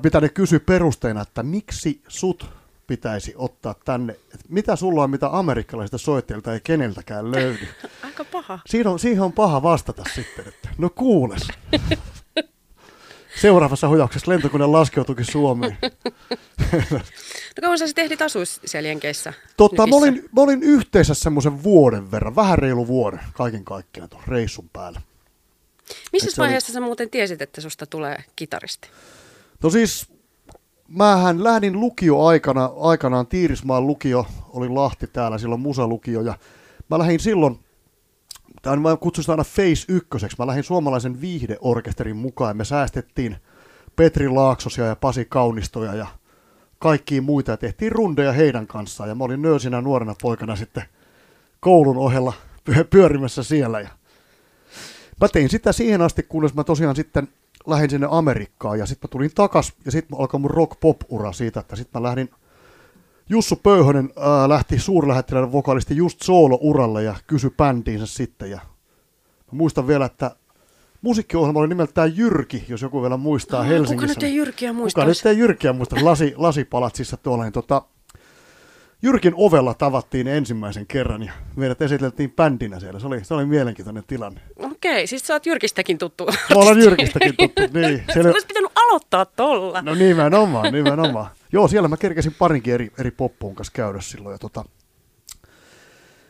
mitä 0.03 0.21
ne 0.21 0.29
kysyi 0.29 0.59
perusteena, 0.59 1.21
että 1.21 1.43
miksi 1.43 2.01
sut 2.07 2.49
pitäisi 2.87 3.33
ottaa 3.37 3.75
tänne. 3.85 4.13
Et 4.33 4.39
mitä 4.49 4.75
sulla 4.75 5.03
on, 5.03 5.09
mitä 5.09 5.29
amerikkalaisista 5.31 5.97
soittajilta 5.97 6.53
ei 6.53 6.59
keneltäkään 6.63 7.31
löydy? 7.31 7.67
Aika 8.03 8.25
paha. 8.25 8.59
Siinä 8.65 8.89
on, 8.89 8.99
siihen 8.99 9.21
on 9.21 9.33
paha 9.33 9.63
vastata 9.63 10.03
sitten, 10.15 10.47
että 10.47 10.69
no 10.77 10.89
kuules. 10.89 11.47
Seuraavassa 13.41 13.87
hujauksessa 13.87 14.31
lentokone 14.31 14.65
laskeutuikin 14.65 15.31
Suomeen. 15.31 15.77
no 16.91 16.99
kauan 17.61 17.79
sä 17.79 17.87
sitten 17.87 18.05
ehdit 18.05 18.21
asua 18.21 18.43
siellä 18.45 18.87
Jenkeissä? 18.87 19.33
Totta, 19.57 19.87
mä 19.87 19.95
olin, 19.95 20.29
mä 20.35 20.41
olin 20.41 20.63
yhteensä 20.63 21.13
semmoisen 21.13 21.63
vuoden 21.63 22.11
verran, 22.11 22.35
vähän 22.35 22.59
reilu 22.59 22.87
vuoden 22.87 23.19
kaiken 23.33 23.65
kaikkiaan 23.65 24.09
tuon 24.09 24.23
reissun 24.27 24.69
päällä. 24.69 25.01
Missä 26.11 26.41
vaiheessa 26.41 26.71
oli... 26.71 26.73
sä 26.73 26.79
muuten 26.79 27.09
tiesit, 27.09 27.41
että 27.41 27.61
susta 27.61 27.85
tulee 27.85 28.23
kitaristi? 28.35 28.89
No 29.63 29.69
siis, 29.69 30.07
mähän 30.87 31.43
lähdin 31.43 31.79
lukio-aikana, 31.79 32.69
aikanaan 32.79 33.27
Tiirismaan 33.27 33.87
lukio, 33.87 34.25
oli 34.49 34.69
Lahti 34.69 35.07
täällä, 35.07 35.37
silloin 35.37 35.61
musalukio, 35.61 36.21
ja 36.21 36.37
mä 36.89 36.99
lähdin 36.99 37.19
silloin 37.19 37.59
tai 38.61 38.77
mä 38.77 38.97
kutsun 38.97 39.23
sitä 39.23 39.33
aina 39.33 39.43
Face 39.43 39.85
ykköseksi. 39.93 40.37
Mä 40.39 40.47
lähdin 40.47 40.63
suomalaisen 40.63 41.21
viihdeorkesterin 41.21 42.15
mukaan 42.15 42.57
me 42.57 42.65
säästettiin 42.65 43.37
Petri 43.95 44.29
Laaksosia 44.29 44.85
ja 44.85 44.95
Pasi 44.95 45.25
Kaunistoja 45.25 45.93
ja 45.93 46.07
kaikkiin 46.79 47.23
muita 47.23 47.51
ja 47.51 47.57
tehtiin 47.57 47.91
rundeja 47.91 48.31
heidän 48.31 48.67
kanssaan. 48.67 49.09
Ja 49.09 49.15
mä 49.15 49.23
olin 49.23 49.41
nöösinä 49.41 49.81
nuorena 49.81 50.15
poikana 50.21 50.55
sitten 50.55 50.83
koulun 51.59 51.97
ohella 51.97 52.33
pyörimässä 52.89 53.43
siellä. 53.43 53.79
Ja 53.79 53.89
mä 55.21 55.27
tein 55.27 55.49
sitä 55.49 55.71
siihen 55.71 56.01
asti, 56.01 56.23
kunnes 56.23 56.53
mä 56.53 56.63
tosiaan 56.63 56.95
sitten 56.95 57.27
lähdin 57.67 57.89
sinne 57.89 58.07
Amerikkaan 58.11 58.79
ja 58.79 58.85
sitten 58.85 59.07
mä 59.07 59.11
tulin 59.11 59.31
takas 59.35 59.73
ja 59.85 59.91
sitten 59.91 60.19
alkoi 60.19 60.39
mun 60.39 60.51
rock-pop-ura 60.51 61.31
siitä, 61.31 61.59
että 61.59 61.75
sitten 61.75 62.01
mä 62.01 62.07
lähdin 62.07 62.29
Jussu 63.29 63.55
Pöyhönen 63.55 64.09
ää, 64.17 64.49
lähti 64.49 64.79
suurlähettilän 64.79 65.51
vokalisti 65.51 65.95
just 65.95 66.21
soolo-uralle 66.21 67.03
ja 67.03 67.15
kysyi 67.27 67.49
bändiinsä 67.57 68.05
sitten. 68.05 68.49
Ja 68.49 68.59
mä 69.51 69.57
muistan 69.57 69.87
vielä, 69.87 70.05
että 70.05 70.35
musiikkiohjelma 71.01 71.59
oli 71.59 71.67
nimeltään 71.67 72.17
Jyrki, 72.17 72.65
jos 72.69 72.81
joku 72.81 73.01
vielä 73.01 73.17
muistaa 73.17 73.63
no, 73.63 73.69
Helsingissä. 73.69 74.13
Kuka 74.13 74.19
nyt 74.19 74.23
ei 74.23 74.35
Jyrkiä 74.35 74.73
muista? 74.73 75.01
Kuka 75.01 75.07
nyt 75.07 75.25
ei 75.25 75.37
Jyrkiä 75.37 75.73
muista? 75.73 75.95
Lasi, 76.01 76.33
lasipalatsissa 76.37 77.17
tuolla. 77.17 77.43
Niin 77.43 77.53
tota, 77.53 77.81
Jyrkin 79.01 79.33
ovella 79.35 79.73
tavattiin 79.73 80.27
ensimmäisen 80.27 80.87
kerran 80.87 81.23
ja 81.23 81.31
meidät 81.55 81.81
esiteltiin 81.81 82.31
bändinä 82.31 82.79
siellä. 82.79 82.99
Se 82.99 83.07
oli, 83.07 83.23
se 83.23 83.33
oli 83.33 83.45
mielenkiintoinen 83.45 84.03
tilanne. 84.07 84.41
Okei, 84.85 85.07
siis 85.07 85.27
sä 85.27 85.33
oot 85.33 85.45
Jyrkistäkin 85.45 85.97
tuttu. 85.97 86.25
Mä 86.25 86.55
olen 86.55 86.77
Jyrkistäkin 86.77 87.35
tuttu, 87.37 87.61
niin. 87.73 88.03
Siellä... 88.13 88.31
Olisi 88.31 88.47
pitänyt 88.47 88.71
aloittaa 88.75 89.25
tolla. 89.25 89.81
No 89.81 89.95
nimenomaan, 89.95 90.73
nimenomaan. 90.73 91.27
Joo, 91.51 91.67
siellä 91.67 91.87
mä 91.87 91.97
kerkesin 91.97 92.35
parinkin 92.39 92.73
eri, 92.73 92.91
eri 92.99 93.11
poppuun 93.11 93.55
kanssa 93.55 93.73
käydä 93.75 94.01
silloin. 94.01 94.33
Ja 94.33 94.37
tota, 94.37 94.65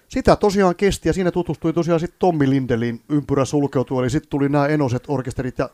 sitä 0.08 0.36
tosiaan 0.36 0.76
kesti 0.76 1.10
ja 1.10 1.14
siinä 1.14 1.32
tutustui 1.32 1.74
tosiaan 1.74 2.00
sitten 2.00 2.20
Tommi 2.20 2.50
Lindelin 2.50 3.02
ympyrä 3.10 3.46
sulkeutui, 3.46 4.04
eli 4.04 4.10
sitten 4.10 4.30
tuli 4.30 4.50
nämä 4.50 4.68
enoset 4.68 5.04
orkesterit 5.08 5.58
ja 5.58 5.70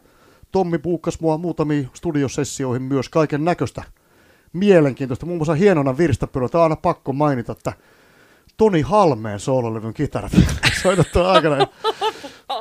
Tommi 0.52 0.78
puukkas 0.78 1.20
mua 1.20 1.38
muutamiin 1.38 1.90
studiosessioihin 1.94 2.84
myös 2.84 3.10
kaiken 3.10 3.46
näköistä 3.46 3.84
mielenkiintoista. 4.54 5.26
Muun 5.26 5.38
muassa 5.38 5.54
hienona 5.54 5.96
on 6.34 6.62
aina 6.62 6.76
pakko 6.76 7.14
mainita, 7.14 7.52
että 7.52 7.74
Toni 8.62 8.82
Halmeen 8.82 9.39
soololevyn 9.39 9.94
kitarat 9.94 10.32
soitettu 10.84 11.20
aikana. 11.20 11.68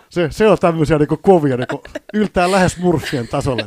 Se, 0.08 0.28
se 0.30 0.48
on 0.48 0.58
tämmöisiä 0.58 0.98
niin 0.98 1.08
kovia, 1.22 1.56
niin 1.56 1.66
yltää 2.14 2.50
lähes 2.50 2.78
murfien 2.78 3.28
tasolle. 3.28 3.66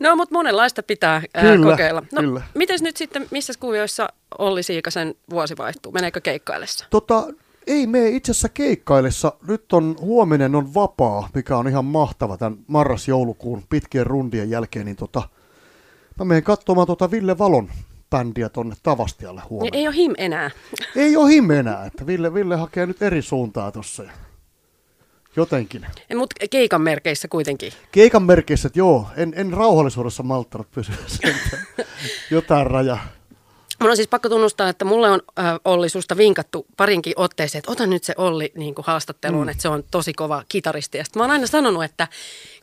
No, 0.00 0.16
mutta 0.16 0.34
monenlaista 0.34 0.82
pitää 0.82 1.22
ää, 1.34 1.42
kyllä, 1.42 1.70
kokeilla. 1.70 2.02
No, 2.12 2.20
kyllä. 2.20 2.42
Miten 2.54 2.78
nyt 2.82 2.96
sitten, 2.96 3.26
missä 3.30 3.52
kuvioissa 3.60 4.08
Olli 4.38 4.62
Siikasen 4.62 5.14
vuosi 5.30 5.56
vaihtuu? 5.56 5.92
Meneekö 5.92 6.20
keikkaillessa? 6.20 6.86
Tota, 6.90 7.26
ei 7.66 7.86
mene 7.86 8.08
itse 8.08 8.32
asiassa 8.32 8.48
keikkaillessa. 8.48 9.32
Nyt 9.48 9.72
on 9.72 9.96
huominen 10.00 10.54
on 10.54 10.74
vapaa, 10.74 11.28
mikä 11.34 11.56
on 11.56 11.68
ihan 11.68 11.84
mahtava 11.84 12.36
tämän 12.36 12.58
marras-joulukuun 12.66 13.62
pitkien 13.70 14.06
rundien 14.06 14.50
jälkeen. 14.50 14.86
Niin 14.86 14.96
tota, 14.96 15.22
mä 16.18 16.24
menen 16.24 16.42
katsomaan 16.42 16.86
tota 16.86 17.10
Ville 17.10 17.38
Valon 17.38 17.68
bändiä 18.14 18.48
tonne 18.48 18.74
Tavastialle 18.82 19.42
huomenna. 19.50 19.78
Ei 19.78 19.88
ole 19.88 19.96
him 19.96 20.14
enää. 20.18 20.50
Ei 20.96 21.16
ole 21.16 21.30
him 21.30 21.50
enää, 21.50 21.86
että 21.86 22.06
Ville, 22.06 22.34
Ville 22.34 22.56
hakee 22.56 22.86
nyt 22.86 23.02
eri 23.02 23.22
suuntaa 23.22 23.72
tuossa. 23.72 24.02
Jotenkin. 25.36 25.86
Mutta 26.16 26.46
keikan 26.50 26.80
merkeissä 26.80 27.28
kuitenkin. 27.28 27.72
Keikan 27.92 28.22
merkeissä, 28.22 28.66
että 28.66 28.78
joo, 28.78 29.06
en, 29.16 29.32
en 29.36 29.52
rauhallisuudessa 29.52 30.22
malttanut 30.22 30.70
pysyä 30.70 30.94
jotain 32.30 32.66
raja. 32.66 32.98
Mun 33.80 33.90
on 33.90 33.96
siis 33.96 34.08
pakko 34.08 34.28
tunnustaa, 34.28 34.68
että 34.68 34.84
mulle 34.84 35.10
on 35.10 35.22
äh, 35.38 35.44
Olli 35.64 35.88
susta 35.88 36.16
vinkattu 36.16 36.66
parinkin 36.76 37.12
otteeseen, 37.16 37.58
että 37.58 37.72
ota 37.72 37.86
nyt 37.86 38.04
se 38.04 38.14
Olli 38.16 38.52
niin 38.54 38.74
kuin 38.74 38.84
haastatteluun, 38.84 39.46
mm. 39.46 39.48
että 39.48 39.62
se 39.62 39.68
on 39.68 39.84
tosi 39.90 40.12
kova 40.12 40.44
kitaristi. 40.48 40.98
Ja 40.98 41.04
mä 41.16 41.22
oon 41.22 41.30
aina 41.30 41.46
sanonut, 41.46 41.84
että 41.84 42.08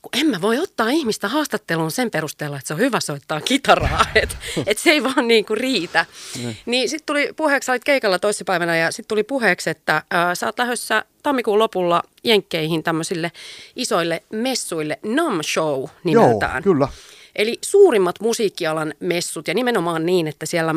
kun 0.02 0.10
en 0.20 0.28
mä 0.28 0.42
voi 0.42 0.60
ottaa 0.60 0.90
ihmistä 0.90 1.28
haastatteluun 1.28 1.92
sen 1.92 2.12
perusteella, 2.12 2.58
että 2.58 2.68
se 2.68 2.74
on 2.74 2.80
hyvä 2.80 3.00
soittaa 3.00 3.42
kitaraa, 3.42 4.06
että 4.16 4.36
et 4.68 4.78
se 4.78 4.92
ei 4.92 5.04
vaan 5.04 5.28
niin 5.28 5.46
kuin 5.46 5.58
riitä. 5.58 6.06
Mm. 6.44 6.56
Niin 6.66 6.90
sitten 6.90 7.06
tuli 7.06 7.30
puheeksi, 7.36 7.66
sä 7.66 7.72
olit 7.72 7.84
keikalla 7.84 8.20
toissapäivänä 8.20 8.78
ja 8.78 8.92
sitten 8.92 9.08
tuli 9.08 9.24
puheeksi, 9.24 9.70
että 9.70 9.96
äh, 9.96 10.04
sä 10.34 10.46
oot 10.46 10.60
lähdössä 10.60 11.06
tammikuun 11.24 11.60
lopulla 11.60 12.04
Jenkkeihin 12.24 12.84
tämmöisille 12.84 13.32
isoille 13.76 14.24
messuille, 14.32 15.00
NAM 15.04 15.40
Show 15.44 15.86
nimeltään. 16.04 16.64
Joo, 16.66 16.74
kyllä. 16.74 16.88
Eli 17.36 17.60
suurimmat 17.62 18.16
musiikkialan 18.20 18.94
messut 19.00 19.48
ja 19.48 19.54
nimenomaan 19.54 20.06
niin, 20.06 20.28
että 20.28 20.46
siellä 20.46 20.76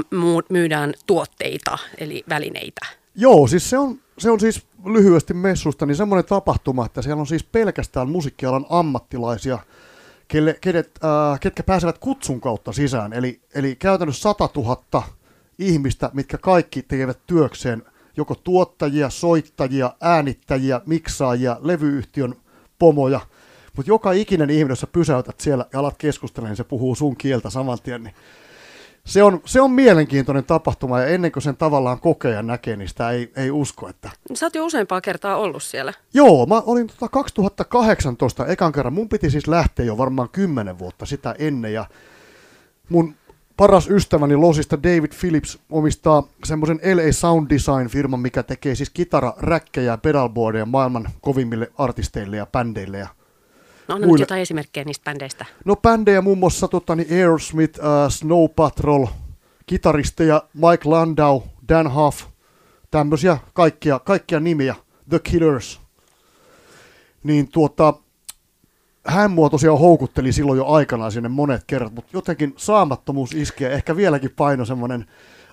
myydään 0.50 0.94
tuotteita 1.06 1.78
eli 1.98 2.24
välineitä. 2.28 2.86
Joo, 3.14 3.46
siis 3.46 3.70
se 3.70 3.78
on, 3.78 3.98
se 4.18 4.30
on 4.30 4.40
siis 4.40 4.66
lyhyesti 4.84 5.34
messusta 5.34 5.86
niin 5.86 5.96
semmoinen 5.96 6.24
tapahtuma, 6.24 6.86
että 6.86 7.02
siellä 7.02 7.20
on 7.20 7.26
siis 7.26 7.44
pelkästään 7.44 8.08
musiikkialan 8.08 8.66
ammattilaisia, 8.68 9.58
kelle, 10.28 10.58
kedet, 10.60 10.90
äh, 11.04 11.40
ketkä 11.40 11.62
pääsevät 11.62 11.98
kutsun 11.98 12.40
kautta 12.40 12.72
sisään. 12.72 13.12
Eli, 13.12 13.40
eli 13.54 13.76
käytännössä 13.76 14.22
100 14.22 14.48
000 14.56 15.02
ihmistä, 15.58 16.10
mitkä 16.12 16.38
kaikki 16.38 16.82
tekevät 16.82 17.18
työkseen 17.26 17.82
joko 18.16 18.34
tuottajia, 18.34 19.10
soittajia, 19.10 19.92
äänittäjiä, 20.00 20.80
miksaajia, 20.86 21.56
levyyhtiön 21.60 22.34
pomoja– 22.78 23.20
mutta 23.76 23.90
joka 23.90 24.12
ikinen 24.12 24.50
ihminen, 24.50 24.72
jos 24.72 24.80
sä 24.80 24.86
pysäytät 24.86 25.40
siellä 25.40 25.66
ja 25.72 25.78
alat 25.78 25.94
keskustella, 25.98 26.48
niin 26.48 26.56
se 26.56 26.64
puhuu 26.64 26.94
sun 26.94 27.16
kieltä 27.16 27.50
saman 27.50 27.78
tien. 27.82 28.02
Niin 28.02 28.14
se, 29.04 29.22
on, 29.22 29.40
se 29.44 29.60
on 29.60 29.70
mielenkiintoinen 29.70 30.44
tapahtuma 30.44 31.00
ja 31.00 31.06
ennen 31.06 31.32
kuin 31.32 31.42
sen 31.42 31.56
tavallaan 31.56 32.00
kokee 32.00 32.32
ja 32.32 32.42
näkee, 32.42 32.76
niin 32.76 32.88
sitä 32.88 33.10
ei, 33.10 33.32
ei 33.36 33.50
usko. 33.50 33.88
Että... 33.88 34.10
Sä 34.34 34.46
oot 34.46 34.54
jo 34.54 34.64
useampaa 34.64 35.00
kertaa 35.00 35.36
ollut 35.36 35.62
siellä. 35.62 35.92
Joo, 36.14 36.46
mä 36.46 36.62
olin 36.66 36.86
tota 36.86 37.08
2018 37.08 38.46
ekan 38.46 38.72
kerran. 38.72 38.92
Mun 38.92 39.08
piti 39.08 39.30
siis 39.30 39.46
lähteä 39.48 39.86
jo 39.86 39.98
varmaan 39.98 40.28
kymmenen 40.28 40.78
vuotta 40.78 41.06
sitä 41.06 41.34
ennen 41.38 41.72
ja 41.72 41.86
mun 42.88 43.14
paras 43.56 43.90
ystäväni 43.90 44.36
Losista 44.36 44.82
David 44.82 45.12
Phillips 45.20 45.58
omistaa 45.70 46.28
semmoisen 46.44 46.80
LA 46.94 47.12
Sound 47.12 47.50
Design-firman, 47.50 48.20
mikä 48.20 48.42
tekee 48.42 48.74
siis 48.74 48.90
kitararäkkejä 48.90 49.92
ja 49.92 49.98
pedalboardeja 49.98 50.66
maailman 50.66 51.08
kovimmille 51.20 51.72
artisteille 51.78 52.36
ja 52.36 52.46
bändeille 52.46 52.98
ja 52.98 53.08
No 53.88 53.94
muille. 53.94 54.12
nyt 54.12 54.20
jotain 54.20 54.42
esimerkkejä 54.42 54.84
niistä 54.84 55.04
bändeistä. 55.04 55.46
No 55.64 55.76
bändejä 55.76 56.22
muun 56.22 56.38
muassa 56.38 56.68
tota, 56.68 56.96
niin 56.96 57.12
Aerosmith, 57.12 57.78
uh, 57.78 57.84
Snow 58.08 58.48
Patrol, 58.56 59.06
kitaristeja 59.66 60.42
Mike 60.54 60.88
Landau, 60.88 61.42
Dan 61.68 61.94
Huff, 61.94 62.22
tämmöisiä 62.90 63.38
kaikkia, 63.52 63.98
kaikkia 63.98 64.40
nimiä, 64.40 64.74
The 65.08 65.18
Killers. 65.18 65.80
Niin 67.22 67.48
tuota, 67.48 67.94
hän 69.06 69.30
mua 69.30 69.50
tosiaan 69.50 69.78
houkutteli 69.78 70.32
silloin 70.32 70.56
jo 70.56 70.66
aikanaan 70.66 71.12
sinne 71.12 71.28
monet 71.28 71.64
kerrat, 71.66 71.94
mutta 71.94 72.10
jotenkin 72.12 72.54
saamattomuus 72.56 73.34
iskee, 73.34 73.72
ehkä 73.72 73.96
vieläkin 73.96 74.30
paino 74.36 74.64
semmoinen 74.64 75.06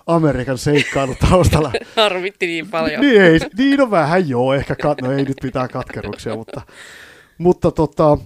Amerikan 0.06 0.58
seikkailu 0.58 1.14
taustalla. 1.28 1.72
Harvitti 1.96 2.46
niin 2.46 2.68
paljon. 2.68 3.00
niin, 3.00 3.22
ei, 3.22 3.38
niin 3.58 3.80
on 3.80 3.90
vähän 3.90 4.28
joo, 4.28 4.54
ehkä, 4.54 4.76
kat, 4.76 5.00
no 5.00 5.12
ei 5.12 5.24
nyt 5.24 5.36
pitää 5.42 5.68
katkeruksia, 5.68 6.36
mutta 6.36 6.60
mutta 7.42 7.70
tota, 7.70 8.18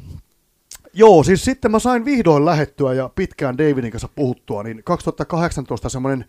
joo, 0.93 1.23
siis 1.23 1.45
sitten 1.45 1.71
mä 1.71 1.79
sain 1.79 2.05
vihdoin 2.05 2.45
lähettyä 2.45 2.95
ja 2.95 3.11
pitkään 3.15 3.59
Davidin 3.59 3.91
kanssa 3.91 4.09
puhuttua, 4.09 4.63
niin 4.63 4.85
2018 4.85 5.89
semmoinen 5.89 6.25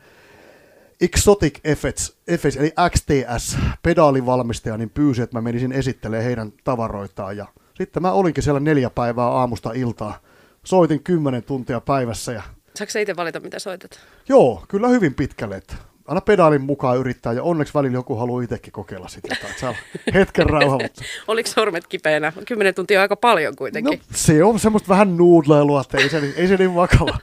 Exotic 1.02 1.60
Effects, 1.64 2.18
Effects 2.28 2.58
eli 2.58 2.74
XTS, 2.90 3.58
pedaalivalmistaja, 3.84 4.78
niin 4.78 4.90
pyysi, 4.90 5.22
että 5.22 5.38
mä 5.38 5.42
menisin 5.42 5.72
esittelemään 5.72 6.26
heidän 6.26 6.54
tavaroitaan. 6.64 7.38
Ja 7.38 7.46
sitten 7.76 8.02
mä 8.02 8.12
olinkin 8.12 8.44
siellä 8.44 8.60
neljä 8.60 8.90
päivää 8.90 9.28
aamusta 9.28 9.72
iltaa. 9.72 10.20
Soitin 10.64 11.04
kymmenen 11.04 11.44
tuntia 11.44 11.82
päivässä. 11.82 12.32
Ja... 12.32 12.44
Saatko 12.76 13.00
itse 13.00 13.16
valita, 13.16 13.40
mitä 13.40 13.60
soitat? 13.60 14.00
Joo, 14.30 14.66
kyllä 14.68 14.88
hyvin 14.88 15.14
pitkälle. 15.14 15.62
Aina 16.08 16.22
pedaalin 16.22 16.62
mukaan 16.62 16.98
yrittää, 16.98 17.34
ja 17.34 17.44
onneksi 17.44 17.74
välillä 17.74 17.98
joku 17.98 18.16
haluaa 18.16 18.44
itsekin 18.44 18.74
kokeilla 18.74 19.08
sitä 19.08 19.28
jotain. 19.32 19.60
Saa 19.60 19.74
hetken 20.14 20.50
rauha, 20.50 20.78
mutta... 20.78 21.02
Oliko 21.28 21.50
sormet 21.50 21.88
kipeänä? 21.88 22.34
Kymmenen 22.48 22.76
tuntia 22.76 23.00
on 23.00 23.02
aika 23.02 23.16
paljon 23.16 23.56
kuitenkin. 23.56 24.00
No, 24.00 24.06
se 24.12 24.44
on 24.44 24.60
semmoista 24.60 24.90
vähän 24.90 25.18
nuudlailua, 25.18 25.82
että 25.82 25.98
ei 25.98 26.10
se, 26.10 26.34
ei 26.36 26.48
se 26.48 26.58
niin 26.58 26.76
vakava. 26.76 27.18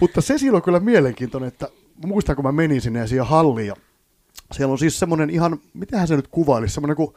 mutta 0.00 0.20
se 0.20 0.38
silloin 0.38 0.62
kyllä 0.62 0.80
mielenkiintoinen, 0.80 1.48
että 1.48 1.68
muistan, 2.06 2.36
kun 2.36 2.44
mä 2.44 2.52
menin 2.52 2.80
sinne 2.80 2.98
ja 2.98 3.06
siihen 3.06 3.26
halliin, 3.26 3.66
ja 3.66 3.74
siellä 4.52 4.72
on 4.72 4.78
siis 4.78 4.98
semmoinen 4.98 5.30
ihan, 5.30 5.60
mitähän 5.74 6.08
se 6.08 6.16
nyt 6.16 6.28
kuvailisi, 6.28 6.74
semmoinen 6.74 6.96
kuin 6.96 7.14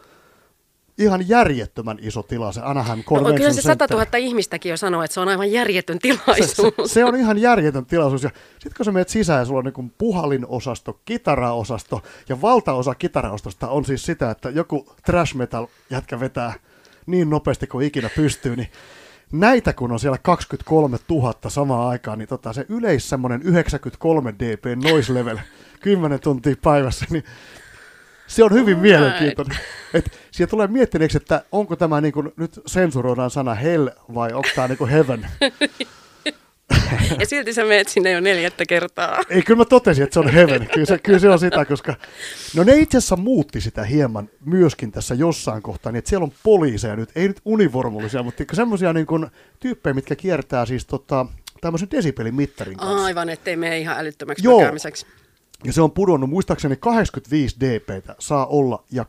ihan 0.98 1.30
järjettömän 1.30 1.98
iso 2.02 2.24
tila, 2.24 2.52
se 2.52 2.62
Anaheim 2.64 3.04
Convention 3.04 3.34
no, 3.34 3.38
Kyllä 3.38 3.54
se 3.54 3.62
100 3.62 3.88
Center. 3.88 4.08
000 4.08 4.18
ihmistäkin 4.18 4.70
jo 4.70 4.78
sanoo, 4.78 5.04
että 5.04 5.14
se 5.14 5.20
on 5.20 5.28
aivan 5.28 5.52
järjetön 5.52 6.00
tilaisuus. 6.00 6.56
Se, 6.56 6.88
se, 6.88 6.94
se 6.94 7.06
on 7.06 7.16
ihan 7.16 7.38
järjetön 7.38 7.86
tilaisuus. 7.86 8.24
Ja 8.24 8.30
sitten 8.54 8.74
kun 8.78 8.86
sä 8.86 8.92
menet 8.92 9.10
sisään 9.10 9.40
ja 9.40 9.46
sulla 9.46 9.60
on 9.60 9.66
niin 9.66 9.94
puhalinosasto, 9.98 11.00
kitaraosasto 11.06 12.02
ja 12.30 12.42
valtaosa 12.42 12.96
kitaraostosta 12.96 13.68
on 13.68 13.86
siis 13.86 14.06
sitä, 14.06 14.32
että 14.32 14.50
joku 14.50 14.96
trash 15.06 15.36
metal 15.36 15.68
jätkä 15.90 16.20
vetää 16.20 16.54
niin 17.06 17.30
nopeasti 17.30 17.68
kuin 17.68 17.88
ikinä 17.88 18.10
pystyy, 18.16 18.56
niin 18.56 18.68
näitä 19.32 19.74
kun 19.74 19.92
on 19.92 20.00
siellä 20.00 20.18
23 20.18 20.98
000 21.10 21.34
samaan 21.48 21.90
aikaan, 21.90 22.20
niin 22.20 22.30
tota, 22.30 22.54
se 22.54 22.66
yleis 22.70 23.10
semmoinen 23.10 23.42
93 23.44 24.34
dB 24.34 24.66
noise 24.90 25.14
level 25.14 25.38
10 25.80 26.20
tuntia 26.20 26.56
päivässä, 26.64 27.06
niin 27.10 27.24
se 28.28 28.44
on 28.44 28.54
hyvin 28.54 28.80
mielenkiintoinen. 28.80 29.58
Et 29.94 30.20
siellä 30.32 30.50
tulee 30.50 30.68
miettineeksi, 30.68 31.18
että 31.18 31.44
onko 31.52 31.76
tämä 31.76 32.02
niin 32.02 32.14
kuin, 32.14 32.32
nyt 32.38 32.62
sensuroidaan 32.66 33.32
sana 33.32 33.54
hell 33.54 33.90
vai 34.14 34.34
onko 34.34 34.50
tämä 34.56 34.68
niin 34.68 34.78
kuin 34.78 34.90
heaven. 34.90 35.28
ja 37.20 37.26
silti 37.26 37.54
sä 37.54 37.64
menet 37.64 37.88
sinne 37.88 38.12
jo 38.12 38.20
neljättä 38.20 38.66
kertaa. 38.66 39.20
Ei, 39.30 39.42
kyllä 39.42 39.58
mä 39.58 39.66
totesin, 39.66 40.04
että 40.04 40.14
se 40.14 40.20
on 40.20 40.30
heaven. 40.30 40.68
Kyllä 40.74 40.86
se, 40.86 40.98
kyllä 40.98 41.20
se 41.20 41.30
on 41.30 41.40
sitä, 41.40 41.66
koska 41.66 41.96
no 42.56 42.64
ne 42.64 42.76
itse 42.76 42.98
asiassa 42.98 43.16
muutti 43.16 43.62
sitä 43.62 43.84
hieman 43.84 44.30
myöskin 44.46 44.92
tässä 44.92 45.16
jossain 45.16 45.62
kohtaa, 45.62 45.92
niin 45.92 45.98
että 45.98 46.10
siellä 46.10 46.24
on 46.24 46.34
poliiseja 46.44 46.96
nyt, 46.96 47.10
ei 47.16 47.28
nyt 47.28 47.42
univormullisia, 47.46 48.24
mutta 48.24 48.44
semmoisia 48.54 48.94
niin 48.94 49.06
kuin, 49.06 49.28
tyyppejä, 49.60 49.94
mitkä 49.94 50.16
kiertää 50.16 50.66
siis 50.66 50.86
tota, 50.86 51.26
tämmöisen 51.62 51.92
desibelimittarin 51.92 52.78
kanssa. 52.78 53.06
Aivan, 53.06 53.30
ettei 53.30 53.56
mene 53.56 53.80
ihan 53.80 54.00
älyttömäksi 54.00 54.44
Joo. 54.44 54.62
Ja 55.64 55.74
se 55.74 55.82
on 55.82 55.92
pudonnut, 55.92 56.30
muistaakseni 56.30 56.76
85 56.76 57.56
dp 57.60 58.06
saa 58.20 58.46
olla, 58.46 58.84
ja 58.92 59.06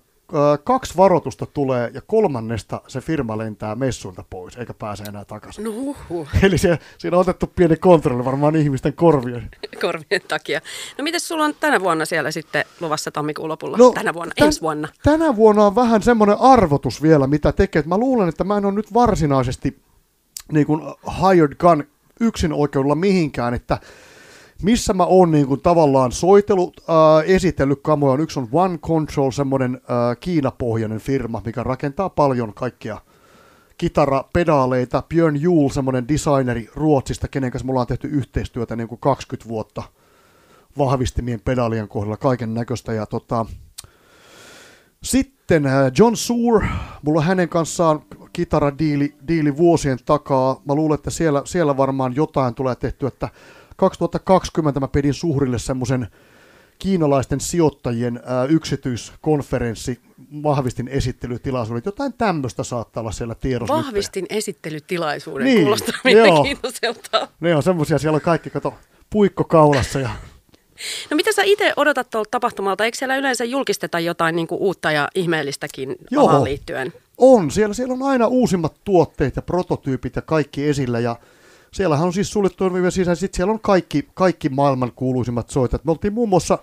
kaksi 0.64 0.96
varoitusta 0.96 1.46
tulee 1.46 1.90
ja 1.94 2.00
kolmannesta 2.00 2.80
se 2.88 3.00
firma 3.00 3.38
lentää 3.38 3.74
messuilta 3.74 4.24
pois, 4.30 4.56
eikä 4.56 4.74
pääse 4.74 5.04
enää 5.04 5.24
takaisin. 5.24 5.64
No 5.64 5.72
huhu. 5.72 6.28
Eli 6.42 6.58
se, 6.58 6.78
siinä 6.98 7.16
on 7.16 7.20
otettu 7.20 7.46
pieni 7.46 7.76
kontrolli 7.76 8.24
varmaan 8.24 8.56
ihmisten 8.56 8.92
korvien. 8.92 9.50
korvien 9.80 10.20
takia. 10.28 10.60
No 10.98 11.04
miten 11.04 11.20
sulla 11.20 11.44
on 11.44 11.54
tänä 11.60 11.80
vuonna 11.80 12.04
siellä 12.04 12.30
sitten 12.30 12.64
luvassa 12.80 13.10
tammikuun 13.10 13.48
lopulla? 13.48 13.76
No, 13.76 13.92
tänä 13.92 14.14
vuonna, 14.14 14.34
tän, 14.38 14.46
ensi 14.46 14.60
vuonna? 14.60 14.88
Tänä 15.02 15.36
vuonna 15.36 15.66
on 15.66 15.74
vähän 15.74 16.02
semmoinen 16.02 16.40
arvotus 16.40 17.02
vielä, 17.02 17.26
mitä 17.26 17.52
tekee. 17.52 17.82
Mä 17.86 17.98
luulen, 17.98 18.28
että 18.28 18.44
mä 18.44 18.56
en 18.56 18.64
ole 18.64 18.74
nyt 18.74 18.94
varsinaisesti 18.94 19.78
niin 20.52 20.66
kuin 20.66 20.80
hired 21.06 21.54
gun 21.54 21.84
yksin 22.20 22.52
oikeudella 22.52 22.94
mihinkään, 22.94 23.54
että 23.54 23.78
missä 24.62 24.92
mä 24.92 25.04
oon 25.04 25.30
niin 25.30 25.46
kuin 25.46 25.60
tavallaan 25.60 26.12
soitellut, 26.12 26.80
äh, 26.80 27.30
esitellyt 27.30 27.80
kamoja. 27.82 28.12
On 28.12 28.20
yksi 28.20 28.38
on 28.38 28.48
One 28.52 28.78
Control, 28.78 29.30
semmoinen 29.30 29.74
äh, 29.74 30.16
Kiinapohjainen 30.20 30.98
firma, 30.98 31.42
mikä 31.44 31.62
rakentaa 31.62 32.08
paljon 32.08 32.54
kaikkia 32.54 32.98
kitarapedaaleita. 33.78 35.02
Björn 35.08 35.36
Juhl, 35.36 35.68
semmoinen 35.68 36.08
designeri 36.08 36.70
Ruotsista, 36.74 37.28
kenen 37.28 37.50
kanssa 37.50 37.66
me 37.66 37.70
ollaan 37.70 37.86
tehty 37.86 38.08
yhteistyötä 38.08 38.76
niin 38.76 38.88
kuin 38.88 39.00
20 39.00 39.48
vuotta 39.48 39.82
vahvistimien 40.78 41.40
pedaalien 41.44 41.88
kohdalla, 41.88 42.16
kaiken 42.16 42.54
näköistä. 42.54 42.92
Ja 42.92 43.06
tota, 43.06 43.46
sitten 45.02 45.66
äh, 45.66 45.92
John 45.98 46.16
Sour, 46.16 46.62
mulla 47.02 47.20
on 47.20 47.26
hänen 47.26 47.48
kanssaan 47.48 48.02
kitaradiili 48.32 49.14
diili 49.28 49.56
vuosien 49.56 49.98
takaa. 50.04 50.60
Mä 50.64 50.74
luulen, 50.74 50.94
että 50.94 51.10
siellä, 51.10 51.42
siellä 51.44 51.76
varmaan 51.76 52.16
jotain 52.16 52.54
tulee 52.54 52.74
tehtyä, 52.74 53.08
että 53.08 53.28
2020 53.76 54.80
mä 54.80 54.88
pidin 54.88 55.14
Suhrille 55.14 55.58
semmoisen 55.58 56.08
kiinalaisten 56.78 57.40
sijoittajien 57.40 58.20
ää, 58.24 58.44
yksityiskonferenssi, 58.44 60.00
vahvistin 60.42 60.88
esittelytilaisuuden. 60.88 61.82
Jotain 61.86 62.12
tämmöistä 62.12 62.64
saattaa 62.64 63.00
olla 63.00 63.12
siellä 63.12 63.34
tiedossa. 63.34 63.74
Vahvistin 63.74 64.22
nyt. 64.30 64.38
esittelytilaisuuden, 64.38 65.44
niin, 65.44 65.60
kuulostaa 65.60 65.94
mielenkiintoiselta. 66.04 67.28
Ne 67.40 67.56
on 67.56 67.62
semmoisia, 67.62 67.98
siellä 67.98 68.16
on 68.16 68.22
kaikki, 68.22 68.50
kato, 68.50 68.74
puikko 69.10 69.44
kaulassa 69.44 70.00
ja 70.00 70.10
No 71.10 71.16
mitä 71.16 71.32
sä 71.32 71.42
itse 71.42 71.72
odotat 71.76 72.10
tuolta 72.10 72.30
tapahtumalta? 72.30 72.84
Eikö 72.84 72.98
siellä 72.98 73.16
yleensä 73.16 73.44
julkisteta 73.44 74.00
jotain 74.00 74.36
niin 74.36 74.46
kuin 74.46 74.60
uutta 74.60 74.92
ja 74.92 75.08
ihmeellistäkin 75.14 75.96
Joo, 76.10 76.44
liittyen? 76.44 76.92
On. 77.18 77.50
Siellä, 77.50 77.74
siellä 77.74 77.94
on 77.94 78.02
aina 78.02 78.26
uusimmat 78.26 78.74
tuotteet 78.84 79.36
ja 79.36 79.42
prototyypit 79.42 80.16
ja 80.16 80.22
kaikki 80.22 80.68
esillä. 80.68 81.00
Ja 81.00 81.16
siellähän 81.74 82.06
on 82.06 82.12
siis 82.12 82.32
suljettu 82.32 82.64
sisään, 82.90 83.16
sitten 83.16 83.36
siellä 83.36 83.52
on 83.52 83.60
kaikki, 83.60 84.08
kaikki 84.14 84.48
maailman 84.48 84.92
kuuluisimmat 84.96 85.50
soitajat. 85.50 85.84
Me 85.84 85.92
oltiin 85.92 86.12
muun 86.12 86.28
muassa, 86.28 86.58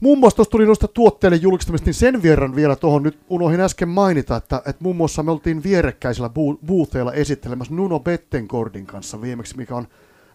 muun 0.00 0.18
muassa 0.18 0.36
tuossa 0.36 0.50
tuli 0.50 0.66
noista 0.66 0.88
tuotteille 0.88 1.36
julkistamista, 1.36 1.86
niin 1.86 1.94
sen 1.94 2.22
verran 2.22 2.56
vielä 2.56 2.76
tuohon 2.76 3.02
nyt 3.02 3.18
unohdin 3.28 3.60
äsken 3.60 3.88
mainita, 3.88 4.36
että, 4.36 4.56
että 4.56 4.84
muun 4.84 4.96
muassa 4.96 5.22
me 5.22 5.30
oltiin 5.30 5.62
vierekkäisillä 5.62 6.30
bootheilla 6.66 7.12
esittelemässä 7.12 7.74
Nuno 7.74 8.00
Bettenkordin 8.00 8.86
kanssa 8.86 9.20
viimeksi, 9.20 9.56
mikä 9.56 9.76
on 9.76 9.88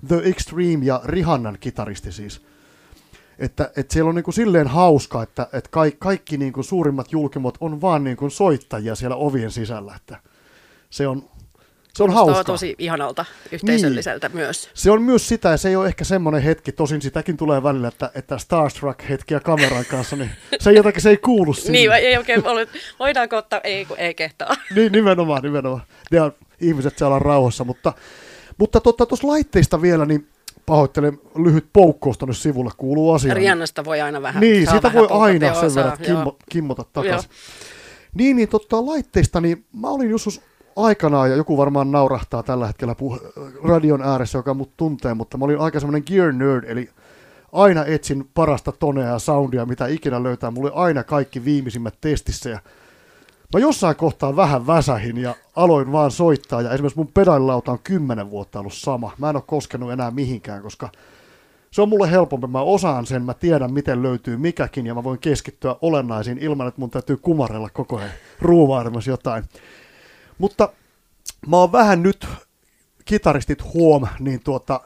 The 0.07 0.21
Extreme 0.23 0.85
ja 0.85 1.01
Rihannan 1.05 1.57
kitaristi 1.59 2.11
siis. 2.11 2.41
Että, 3.39 3.71
että 3.75 3.93
siellä 3.93 4.09
on 4.09 4.15
niin 4.15 4.23
kuin 4.23 4.35
silleen 4.35 4.67
hauska, 4.67 5.23
että, 5.23 5.47
että 5.53 5.69
kaikki, 5.71 5.97
kaikki 5.99 6.37
niin 6.37 6.53
kuin 6.53 6.63
suurimmat 6.63 7.11
julkimot 7.11 7.57
on 7.59 7.81
vaan 7.81 8.03
niin 8.03 8.17
kuin 8.17 8.31
soittajia 8.31 8.95
siellä 8.95 9.15
ovien 9.15 9.51
sisällä. 9.51 9.95
Että 9.95 10.19
se 10.89 11.07
on, 11.07 11.23
se 11.97 12.03
on 12.03 12.13
hauska. 12.13 12.43
tosi 12.43 12.75
ihanalta 12.77 13.25
yhteisölliseltä 13.51 14.27
niin. 14.27 14.37
myös. 14.37 14.69
Se 14.73 14.91
on 14.91 15.01
myös 15.01 15.27
sitä, 15.27 15.49
ja 15.49 15.57
se 15.57 15.69
ei 15.69 15.75
ole 15.75 15.87
ehkä 15.87 16.03
semmoinen 16.03 16.41
hetki, 16.41 16.71
tosin 16.71 17.01
sitäkin 17.01 17.37
tulee 17.37 17.63
välillä, 17.63 17.87
että, 17.87 18.11
että 18.15 18.37
Starstruck-hetkiä 18.37 19.39
kameran 19.39 19.85
kanssa, 19.85 20.15
niin 20.15 20.31
se 20.59 20.69
ei 20.69 20.75
jotakin, 20.75 21.01
se 21.01 21.09
ei 21.09 21.17
kuulu 21.17 21.53
sinne. 21.53 21.71
niin, 21.71 21.91
ei 21.91 22.17
oikein 22.17 22.47
ole, 22.47 22.67
voidaanko 22.99 23.37
ottaa, 23.37 23.61
ei 23.63 23.85
kun 23.85 23.97
ei 23.99 24.13
kehtaa. 24.13 24.55
niin, 24.75 24.91
nimenomaan, 24.91 25.43
nimenomaan. 25.43 25.81
Ja 26.11 26.31
ihmiset 26.61 26.97
saa 26.97 27.07
olla 27.07 27.19
rauhassa, 27.19 27.63
mutta, 27.63 27.93
mutta 28.57 28.79
tuossa 28.81 29.05
tota, 29.07 29.27
laitteista 29.27 29.81
vielä, 29.81 30.05
niin 30.05 30.27
pahoittelen, 30.65 31.19
lyhyt 31.43 31.65
poukkaus 31.73 32.17
tuonne 32.17 32.33
sivulle 32.33 32.71
kuuluu 32.77 33.13
asiaan. 33.13 33.37
Riannasta 33.37 33.85
voi 33.85 34.01
aina 34.01 34.21
vähän 34.21 34.41
Niin, 34.41 34.67
sitä 34.67 34.83
vähän 34.83 34.93
voi 34.93 35.07
aina 35.21 35.53
sen 35.53 35.75
verran 35.75 35.97
kimmo, 35.97 36.37
kimmota 36.49 36.85
takaisin. 36.93 37.29
Niin, 38.13 38.35
niin 38.35 38.49
totta 38.49 38.85
laitteista, 38.85 39.41
niin 39.41 39.65
mä 39.73 39.89
olin 39.89 40.09
joskus 40.09 40.41
aikanaan, 40.75 41.29
ja 41.29 41.35
joku 41.35 41.57
varmaan 41.57 41.91
naurahtaa 41.91 42.43
tällä 42.43 42.67
hetkellä 42.67 42.93
puh- 42.93 43.33
radion 43.63 44.01
ääressä, 44.01 44.37
joka 44.37 44.53
mut 44.53 44.77
tuntee, 44.77 45.13
mutta 45.13 45.37
mä 45.37 45.45
olin 45.45 45.59
aika 45.59 45.79
semmoinen 45.79 46.03
gear 46.05 46.31
nerd, 46.31 46.63
eli 46.63 46.89
aina 47.51 47.85
etsin 47.85 48.29
parasta 48.33 48.71
tonea 48.71 49.07
ja 49.07 49.19
soundia, 49.19 49.65
mitä 49.65 49.87
ikinä 49.87 50.23
löytää. 50.23 50.51
Mulla 50.51 50.71
oli 50.71 50.85
aina 50.85 51.03
kaikki 51.03 51.45
viimeisimmät 51.45 51.93
testissä, 52.01 52.49
ja 52.49 52.59
mä 53.53 53.59
jossain 53.59 53.95
kohtaa 53.95 54.35
vähän 54.35 54.67
väsähin 54.67 55.17
ja 55.17 55.35
aloin 55.55 55.91
vaan 55.91 56.11
soittaa, 56.11 56.61
ja 56.61 56.71
esimerkiksi 56.71 56.99
mun 56.99 57.11
pedaalilauta 57.13 57.71
on 57.71 57.79
kymmenen 57.83 58.29
vuotta 58.29 58.59
ollut 58.59 58.73
sama. 58.73 59.11
Mä 59.17 59.29
en 59.29 59.35
ole 59.35 59.43
koskenut 59.47 59.91
enää 59.91 60.11
mihinkään, 60.11 60.61
koska 60.61 60.89
se 61.71 61.81
on 61.81 61.89
mulle 61.89 62.11
helpompi. 62.11 62.47
Mä 62.47 62.61
osaan 62.61 63.05
sen, 63.05 63.23
mä 63.23 63.33
tiedän 63.33 63.73
miten 63.73 64.03
löytyy 64.03 64.37
mikäkin, 64.37 64.85
ja 64.85 64.95
mä 64.95 65.03
voin 65.03 65.19
keskittyä 65.19 65.75
olennaisiin 65.81 66.37
ilman, 66.37 66.67
että 66.67 66.81
mun 66.81 66.89
täytyy 66.89 67.17
kumarella 67.17 67.69
koko 67.69 67.97
ajan 67.97 68.09
ruuvailemassa 68.41 69.11
jotain. 69.11 69.43
Mutta 70.37 70.69
mä 71.47 71.57
oon 71.57 71.71
vähän 71.71 72.03
nyt, 72.03 72.27
kitaristit 73.05 73.63
huom, 73.63 74.07
niin 74.19 74.39
tuota, 74.43 74.79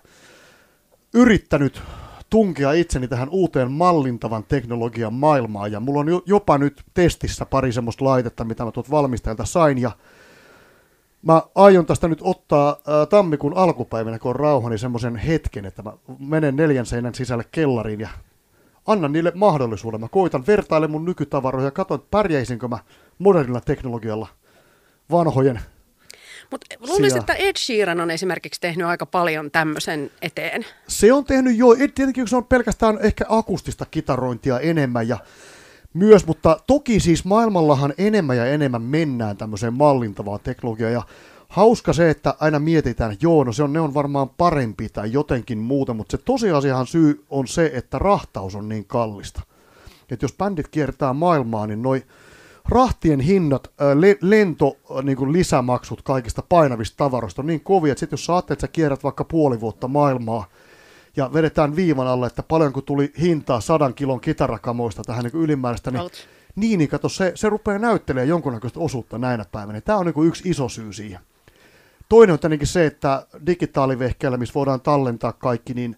yrittänyt 1.14 1.82
tunkea 2.30 2.72
itseni 2.72 3.08
tähän 3.08 3.30
uuteen 3.30 3.72
mallintavan 3.72 4.44
teknologian 4.44 5.14
maailmaan, 5.14 5.72
ja 5.72 5.80
mulla 5.80 6.00
on 6.00 6.22
jopa 6.26 6.58
nyt 6.58 6.84
testissä 6.94 7.46
pari 7.46 7.72
semmoista 7.72 8.06
laitetta, 8.06 8.44
mitä 8.44 8.66
mä 8.66 8.72
tuot 8.72 8.92
valmistajilta 8.92 9.46
sain, 9.46 9.78
ja 9.78 9.92
mä 11.22 11.42
aion 11.56 11.86
tästä 11.86 12.08
nyt 12.08 12.20
ottaa 12.22 12.78
ää, 12.88 13.06
tammikuun 13.06 13.58
alkupäivänä, 13.58 14.20
kun 14.20 14.30
on 14.30 14.36
rauha, 14.36 14.70
niin 14.70 14.80
semmoisen 14.80 15.16
hetken, 15.16 15.66
että 15.66 15.84
mä 15.84 15.94
menen 16.20 16.56
neljän 16.56 16.86
seinän 16.86 17.16
sisälle 17.16 17.46
kellariin 17.52 18.00
ja 18.00 18.10
annan 18.88 19.12
niille 19.12 19.32
mahdollisuuden. 19.36 20.02
Mä 20.02 20.08
koitan 20.08 20.48
vertaile 20.48 20.88
mun 20.88 21.06
nykytavaroja 21.06 21.66
ja 21.66 21.72
katson, 21.72 21.96
että 21.96 22.08
pärjäisinkö 22.12 22.68
mä 22.68 22.80
modernilla 23.20 23.62
teknologialla– 23.62 24.28
vanhojen 25.12 25.60
mutta 26.52 26.68
luulisin, 26.80 27.20
että 27.20 27.34
Ed 27.34 27.58
Sheeran 27.58 28.02
on 28.02 28.12
esimerkiksi 28.12 28.62
tehnyt 28.62 28.88
aika 28.88 29.06
paljon 29.06 29.52
tämmöisen 29.52 30.12
eteen. 30.22 30.66
Se 30.88 31.14
on 31.14 31.26
tehnyt 31.26 31.58
jo, 31.58 31.76
tietenkin 31.76 32.28
se 32.28 32.36
on 32.36 32.46
pelkästään 32.46 32.98
ehkä 33.02 33.26
akustista 33.30 33.86
kitarointia 33.86 34.60
enemmän 34.60 35.08
ja 35.08 35.18
myös, 35.94 36.28
mutta 36.28 36.60
toki 36.68 37.00
siis 37.00 37.26
maailmallahan 37.26 37.94
enemmän 37.98 38.38
ja 38.38 38.46
enemmän 38.46 38.82
mennään 38.82 39.38
tämmöiseen 39.38 39.74
mallintavaan 39.74 40.40
teknologiaan 40.44 40.94
ja 40.94 41.02
hauska 41.48 41.94
se, 41.94 42.10
että 42.10 42.34
aina 42.40 42.60
mietitään, 42.60 43.12
että 43.12 43.26
joo, 43.26 43.44
no 43.44 43.54
se 43.54 43.64
on, 43.64 43.74
ne 43.74 43.80
on 43.80 43.94
varmaan 43.94 44.30
parempi 44.30 44.90
tai 44.90 45.12
jotenkin 45.12 45.58
muuta, 45.58 45.94
mutta 45.94 46.18
se 46.18 46.24
tosiasiahan 46.24 46.88
syy 46.88 47.26
on 47.30 47.48
se, 47.48 47.72
että 47.74 48.00
rahtaus 48.00 48.56
on 48.56 48.70
niin 48.70 48.86
kallista. 48.86 49.42
Että 50.12 50.24
jos 50.24 50.34
bändit 50.38 50.68
kiertää 50.68 51.14
maailmaa, 51.14 51.68
niin 51.68 51.82
noi 51.82 52.04
rahtien 52.70 53.20
hinnat, 53.20 53.72
le- 53.96 54.18
lento, 54.22 54.78
niin 55.04 55.18
kuin 55.18 55.34
lisämaksut 55.34 56.02
kaikista 56.02 56.44
painavista 56.50 56.98
tavaroista 56.98 57.42
on 57.42 57.46
niin 57.46 57.62
kovia, 57.62 57.92
että 57.92 58.00
sit 58.00 58.12
jos 58.12 58.26
sä 58.26 58.34
ajattelet, 58.34 58.58
että 58.58 58.68
sä 58.68 58.72
kierrät 58.74 59.04
vaikka 59.04 59.24
puoli 59.24 59.60
vuotta 59.60 59.88
maailmaa, 59.88 60.46
ja 61.16 61.34
vedetään 61.34 61.76
viivan 61.76 62.08
alle, 62.08 62.28
että 62.28 62.44
paljonko 62.44 62.82
tuli 62.82 63.14
hintaa 63.22 63.62
sadan 63.62 63.94
kilon 63.94 64.22
kitarakamoista 64.22 65.04
tähän 65.04 65.24
niin 65.24 65.44
ylimääräistä, 65.44 65.92
niin, 65.92 66.10
niin, 66.56 66.78
niin 66.78 66.90
kato, 66.90 67.10
se, 67.10 67.32
se 67.36 67.50
rupeaa 67.50 67.80
näyttelemään 67.80 68.28
jonkunnäköistä 68.28 68.80
osuutta 68.80 69.18
näinä 69.18 69.46
päivinä. 69.52 69.82
Tämä 69.82 69.98
on 69.98 70.06
niin 70.06 70.28
yksi 70.28 70.50
iso 70.50 70.70
syy 70.70 70.94
siihen. 70.94 71.20
Toinen 72.10 72.34
on 72.34 72.40
tietenkin 72.40 72.68
se, 72.68 72.86
että 72.86 73.28
digitaalivehkeellä, 73.46 74.38
missä 74.38 74.54
voidaan 74.54 74.82
tallentaa 74.82 75.34
kaikki, 75.34 75.74
niin, 75.74 75.96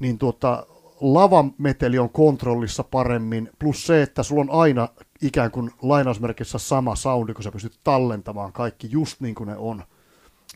niin 0.00 0.18
tuota, 0.18 0.66
lavameteli 1.00 1.98
on 1.98 2.10
kontrollissa 2.10 2.84
paremmin, 2.84 3.50
plus 3.58 3.86
se, 3.86 4.02
että 4.02 4.22
sulla 4.22 4.40
on 4.40 4.50
aina 4.50 4.88
ikään 5.22 5.50
kuin 5.50 5.70
lainausmerkissä 5.82 6.58
sama 6.58 6.96
soundi, 6.96 7.34
kun 7.34 7.42
sä 7.42 7.52
pystyt 7.52 7.78
tallentamaan 7.84 8.52
kaikki 8.52 8.88
just 8.90 9.20
niin 9.20 9.34
kuin 9.34 9.48
ne 9.48 9.56
on. 9.56 9.82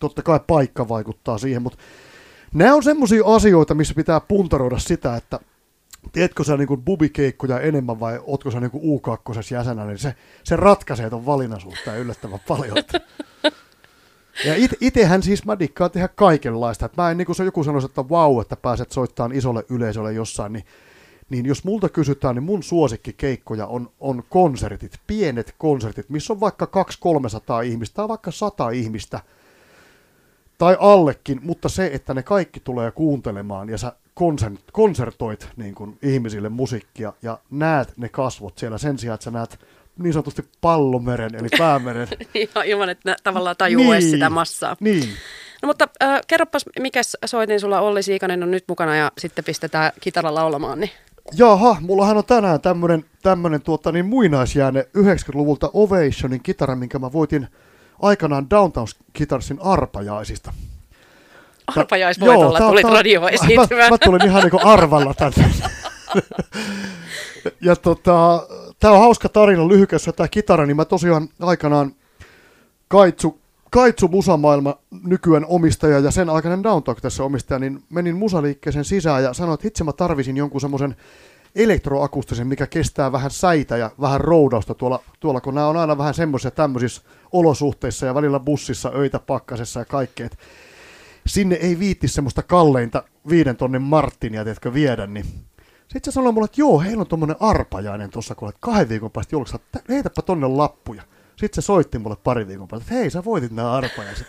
Totta 0.01 0.23
kai 0.23 0.41
paikka 0.47 0.89
vaikuttaa 0.89 1.39
siihen, 1.39 1.63
mutta 1.63 1.79
nämä 2.55 2.75
on 2.75 2.83
semmoisia 2.83 3.25
asioita, 3.27 3.75
missä 3.75 3.95
pitää 3.95 4.21
puntaroida 4.21 4.79
sitä, 4.79 5.17
että 5.17 5.41
teetkö 6.13 6.45
sä 6.45 6.57
niin 6.57 6.85
bubikeikkoja 6.85 7.61
enemmän 7.61 8.01
vai 8.01 8.21
ootko 8.23 8.51
sä 8.51 8.61
niin 8.61 8.71
U2 8.71 9.55
jäsenä, 9.55 9.85
niin 9.85 9.99
se, 9.99 10.15
se 10.45 10.57
ratkaisee 10.57 11.11
ton 11.11 11.27
valinnaisuutta 11.27 11.97
yllättävän 11.97 12.41
paljon. 12.49 12.77
Ja 14.45 14.55
it, 14.57 14.71
itehän 14.81 15.23
siis 15.23 15.45
mä 15.45 15.59
dikkaan 15.59 15.91
tehdä 15.91 16.09
kaikenlaista. 16.09 16.87
Et 16.87 16.97
mä 16.97 17.11
en, 17.11 17.17
niin 17.17 17.27
kuin 17.27 17.37
se 17.37 17.45
joku 17.45 17.65
sanoisi, 17.65 17.87
että 17.87 18.09
vau, 18.09 18.33
wow, 18.33 18.41
että 18.43 18.57
pääset 18.57 18.93
soittamaan 18.93 19.33
isolle 19.33 19.65
yleisölle 19.69 20.13
jossain, 20.13 20.53
niin, 20.53 20.65
niin 21.31 21.47
jos 21.47 21.65
multa 21.65 21.89
kysytään, 21.89 22.35
niin 22.35 22.43
mun 22.43 22.63
suosikkikeikkoja 22.63 23.67
on, 23.67 23.91
on 24.01 24.23
konsertit, 24.29 25.01
pienet 25.07 25.55
konsertit, 25.59 26.11
missä 26.11 26.33
on 26.33 26.41
vaikka 26.41 26.69
200-300 27.63 27.65
ihmistä 27.65 27.95
tai 27.95 28.09
vaikka 28.09 28.31
100 28.31 28.71
ihmistä, 28.71 29.21
tai 30.59 30.77
allekin, 30.81 31.41
mutta 31.43 31.69
se, 31.69 31.91
että 31.93 32.15
ne 32.15 32.23
kaikki 32.23 32.61
tulee 32.61 32.91
kuuntelemaan 32.91 33.69
ja 33.69 33.79
sä 33.79 33.93
konsertoit 34.73 35.49
niin 35.57 35.75
kuin 35.75 35.99
ihmisille 36.03 36.49
musiikkia 36.49 37.13
ja 37.23 37.39
näet 37.51 37.93
ne 37.97 38.09
kasvot 38.09 38.59
siellä 38.59 38.79
sen 38.79 38.99
sijaan, 38.99 39.15
että 39.15 39.25
sä 39.25 39.31
näet 39.31 39.61
niin 39.99 40.13
sanotusti 40.13 40.45
pallomeren, 40.61 41.35
eli 41.35 41.49
päämeren. 41.59 42.09
Ilman, 42.65 42.91
että 42.91 43.17
tavallaan 43.23 43.57
tajuu 43.57 43.91
niin, 43.91 44.03
sitä 44.03 44.31
massaa. 44.31 44.77
Niin. 44.81 45.09
No 45.63 45.67
mutta 45.67 45.89
äh, 46.03 46.21
kerropas, 46.27 46.65
mikä 46.79 47.01
soitin 47.25 47.61
sulla 47.61 47.81
Olli 47.81 48.03
Siikanen 48.03 48.43
on 48.43 48.51
nyt 48.51 48.65
mukana 48.69 48.97
ja 48.97 49.13
sitten 49.19 49.45
pistetään 49.45 49.93
kitaralla 50.01 50.41
laulamaan, 50.41 50.81
niin 50.81 50.91
Jaha, 51.33 51.77
mullahan 51.81 52.17
on 52.17 52.25
tänään 52.25 52.61
tämmönen, 52.61 53.05
tämmönen 53.23 53.63
tuota, 53.63 53.93
niin 53.93 54.07
muinaisjääne 54.07 54.87
90-luvulta 54.99 55.71
Ovationin 55.73 56.43
kitara, 56.43 56.77
minkä 56.77 56.99
mä 56.99 57.13
voitin 57.13 57.49
aikanaan 58.03 58.51
Downtown 58.51 58.87
Guitarsin 59.19 59.59
arpajaisista. 59.61 60.53
Arpajaisvoitolla 61.67 62.59
tulit 62.59 62.85
radioon 62.85 63.31
esiintymään. 63.31 63.91
Mä, 63.91 63.91
mä, 63.91 63.99
tulin 63.99 64.27
ihan 64.27 64.43
niin 64.43 64.51
kuin 64.51 64.65
arvalla 64.65 65.15
tänne. 65.15 65.51
ja 67.67 67.77
tota, 67.77 68.47
Tämä 68.81 68.95
on 68.95 69.01
hauska 69.01 69.29
tarina 69.29 69.69
lyhykässä 69.69 70.13
tämä 70.13 70.29
kitara, 70.29 70.67
niin 70.67 70.77
mä 70.77 70.85
tosiaan 70.85 71.29
aikanaan 71.41 71.93
Kaitsu, 72.89 73.40
Kaitsu 73.71 74.09
Musamaailma 74.09 74.79
nykyään 75.05 75.47
omistaja 75.49 75.99
ja 75.99 76.11
sen 76.11 76.31
aikainen 76.31 76.63
Downtalk 76.63 77.01
tässä 77.01 77.25
omistaja, 77.25 77.59
niin 77.59 77.83
menin 77.91 78.17
musaliikkeeseen 78.17 78.85
sisään 78.85 79.23
ja 79.23 79.33
sanoin, 79.33 79.55
että 79.55 79.69
itse 79.69 79.85
mä 79.85 79.93
tarvisin 79.93 80.37
jonkun 80.37 80.61
semmoisen 80.61 80.97
elektroakustisen, 81.55 82.47
mikä 82.47 82.67
kestää 82.67 83.13
vähän 83.13 83.31
säitä 83.31 83.77
ja 83.77 83.91
vähän 84.01 84.21
roudausta 84.21 84.75
tuolla, 84.75 85.03
tuolla 85.21 85.41
kun 85.41 85.55
nämä 85.55 85.67
on 85.67 85.77
aina 85.77 85.99
vähän 85.99 86.15
semmoisia 86.15 86.51
tämmöisissä 86.51 87.03
olosuhteissa 87.33 88.07
ja 88.07 88.15
välillä 88.15 88.41
bussissa, 88.41 88.93
öitä 88.95 89.19
pakkasessa 89.19 89.81
ja 89.81 89.85
kaikkea. 89.85 90.29
Sinne 91.27 91.55
ei 91.55 91.79
viitti 91.79 92.09
semmoista 92.09 92.43
kalleinta 92.43 93.03
viiden 93.29 93.57
tonnin 93.57 93.83
Martinia, 93.83 94.45
tiedätkö, 94.45 94.75
viedä, 94.75 95.07
niin 95.07 95.27
sitten 95.81 96.13
se 96.13 96.15
sanoi 96.15 96.33
mulle, 96.33 96.45
että 96.45 96.61
joo, 96.61 96.81
heillä 96.81 97.01
on 97.01 97.07
tuommoinen 97.07 97.37
arpajainen 97.41 98.11
tuossa, 98.11 98.35
kun 98.35 98.53
kahden 98.61 98.89
viikon 98.89 99.11
päästä 99.11 99.35
jouluksi, 99.35 99.57
heitäpä 99.89 100.23
tonne 100.23 100.47
lappuja. 100.47 101.03
Sitten 101.41 101.63
se 101.63 101.67
soitti 101.67 101.99
mulle 101.99 102.17
pari 102.25 102.47
viikon 102.47 102.69
päästä, 102.69 102.85
että 102.85 102.95
hei, 102.95 103.11
sä 103.11 103.25
voitit 103.25 103.53
nämä 103.53 103.73
arpajaiset. 103.73 104.27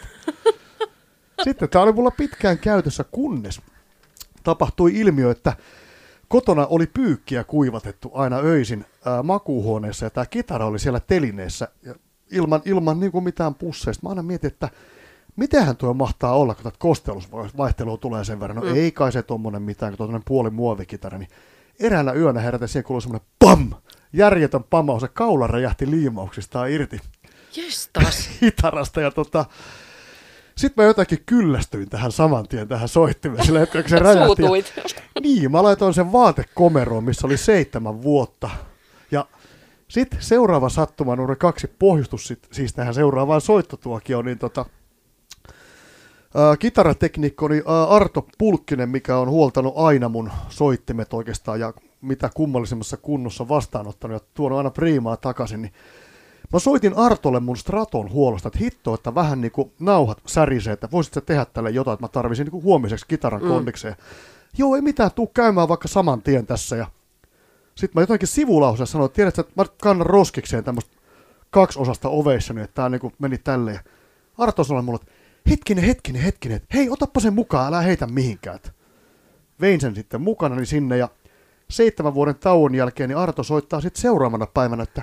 Sitten 1.44 1.70
tämä 1.70 1.84
oli 1.84 1.92
mulla 1.92 2.12
pitkään 2.12 2.60
käytössä, 2.60 3.06
kunnes 3.12 3.62
tapahtui 4.44 5.00
ilmiö, 5.00 5.32
että 5.32 5.54
kotona 6.28 6.66
oli 6.66 6.88
pyykkiä 6.88 7.44
kuivatettu 7.44 8.12
aina 8.14 8.38
öisin 8.38 8.86
ää, 9.06 9.24
makuuhuoneessa 9.24 10.06
ja 10.06 10.10
tämä 10.10 10.26
kitara 10.26 10.66
oli 10.66 10.80
siellä 10.80 11.00
telineessä 11.00 11.68
ja 11.84 11.96
ilman, 12.32 12.62
ilman 12.66 13.00
niin 13.00 13.12
kuin 13.12 13.24
mitään 13.24 13.56
pusseista. 13.56 14.06
Mä 14.06 14.10
aina 14.10 14.24
mietin, 14.24 14.48
että 14.48 14.70
mitenhän 15.36 15.78
tuo 15.78 15.94
mahtaa 15.94 16.36
olla, 16.36 16.56
kun 16.56 16.72
kostelusvaihtelua 16.80 17.98
tulee 17.98 18.26
sen 18.26 18.40
verran. 18.40 18.58
No 18.58 18.64
mm. 18.64 18.76
ei 18.76 18.92
kai 18.92 19.12
se 19.12 19.24
tuommoinen 19.24 19.62
mitään, 19.62 19.92
kun 19.92 19.98
tuommoinen 19.98 20.26
puoli 20.28 20.50
muovikitara, 20.50 21.18
niin 21.18 21.30
eräänä 21.80 22.14
yönä 22.14 22.40
herätä 22.40 22.68
siihen 22.68 22.84
kuului 22.84 23.02
semmoinen 23.02 23.28
pam, 23.40 23.74
järjetön 24.14 24.64
pamaus, 24.64 25.02
se 25.02 25.08
kaula 25.08 25.48
räjähti 25.48 25.92
liimauksistaan 25.92 26.72
irti. 26.72 27.00
Jestas. 27.56 28.30
Hitarasta 28.42 29.02
ja 29.02 29.12
tota, 29.12 29.46
sitten 30.58 30.84
mä 30.84 30.88
jotenkin 30.88 31.24
kyllästyin 31.26 31.90
tähän 31.90 32.12
saman 32.12 32.48
tien 32.48 32.68
tähän 32.68 32.88
soittimeen 32.88 33.46
sillä 33.46 33.60
hetkellä, 33.60 33.88
se 33.88 34.00
räjähti. 34.10 34.44
Ja, 35.16 35.22
niin, 35.22 35.52
mä 35.52 35.64
laitoin 35.64 35.94
sen 35.94 36.12
vaatekomeroon, 36.12 37.04
missä 37.04 37.28
oli 37.28 37.38
seitsemän 37.38 38.02
vuotta. 38.02 38.50
Ja 39.12 39.26
sitten 39.88 40.22
seuraava 40.22 40.70
sattuma, 40.70 41.16
numero 41.16 41.36
kaksi 41.36 41.68
pohjustus 41.80 42.28
sit, 42.28 42.48
siis 42.52 42.74
tähän 42.74 42.94
seuraavaan 42.94 43.42
soittotuokioon, 43.42 44.26
niin 44.26 44.38
tota, 44.38 44.66
kitaratekniikko 46.60 47.46
oli 47.46 47.64
Arto 47.90 48.28
Pulkkinen, 48.38 48.90
mikä 48.90 49.18
on 49.18 49.30
huoltanut 49.30 49.74
aina 49.76 50.10
mun 50.10 50.32
soittimet 50.50 51.14
oikeastaan 51.14 51.60
ja 51.60 51.74
mitä 52.02 52.30
kummallisemmassa 52.34 52.98
kunnossa 52.98 53.48
vastaanottanut 53.48 54.22
ja 54.22 54.28
tuonut 54.34 54.58
aina 54.58 54.70
priimaa 54.70 55.18
takaisin, 55.18 55.62
niin 55.62 55.74
mä 56.54 56.60
soitin 56.60 56.98
Artolle 56.98 57.40
mun 57.40 57.58
Straton 57.58 58.12
huolosta, 58.12 58.48
että 58.48 58.60
hitto, 58.60 58.94
että 58.94 59.16
vähän 59.16 59.42
niin 59.42 59.52
kuin 59.52 59.72
nauhat 59.80 60.18
särisee, 60.28 60.74
että 60.74 60.90
voisit 60.92 61.14
sä 61.14 61.22
tehdä 61.22 61.46
tälle 61.46 61.70
jotain, 61.70 61.94
että 61.94 62.04
mä 62.04 62.08
tarvisin 62.08 62.48
niin 62.48 62.64
huomiseksi 62.64 63.06
kitaran 63.08 63.42
mm. 63.42 63.48
kondikseen. 63.48 63.96
Joo, 64.58 64.76
ei 64.76 64.82
mitään, 64.82 65.12
tuu 65.12 65.28
käymään 65.28 65.68
vaikka 65.68 65.88
saman 65.88 66.22
tien 66.22 66.46
tässä 66.46 66.76
ja 66.76 66.88
sitten 67.76 67.92
mä 68.00 68.04
jotenkin 68.04 68.28
sivulauseessa 68.28 68.92
sanoin, 68.92 69.06
että 69.06 69.16
tiedätkö, 69.16 69.42
että 69.42 69.54
mä 69.56 69.66
kannan 69.82 70.08
roskikseen 70.08 70.64
tämmöistä 70.64 70.96
kaksiosasta 71.50 72.10
oveissani, 72.10 72.62
että 72.62 72.76
tää 72.76 72.90
niin 72.90 73.14
meni 73.20 73.38
tälleen. 73.38 73.80
Arto 74.38 74.64
sanoi 74.64 74.84
mulle, 74.84 75.00
että 75.02 75.14
hetkinen, 75.50 75.84
hetkinen, 75.84 76.22
hetkinen, 76.22 76.62
hei, 76.74 76.90
otappa 76.90 77.20
sen 77.20 77.34
mukaan, 77.34 77.68
älä 77.68 77.82
heitä 77.82 78.08
mihinkään. 78.08 78.60
Vein 79.62 79.82
sen 79.82 79.96
sitten 79.96 80.22
mukana 80.22 80.56
niin 80.56 80.66
sinne 80.66 80.98
ja 80.98 81.10
seitsemän 81.72 82.14
vuoden 82.14 82.36
tauon 82.36 82.76
jälkeen 82.76 83.10
niin 83.10 83.18
Arto 83.18 83.44
soittaa 83.44 83.82
sitten 83.82 84.02
seuraavana 84.02 84.48
päivänä, 84.48 84.84
että, 84.84 85.02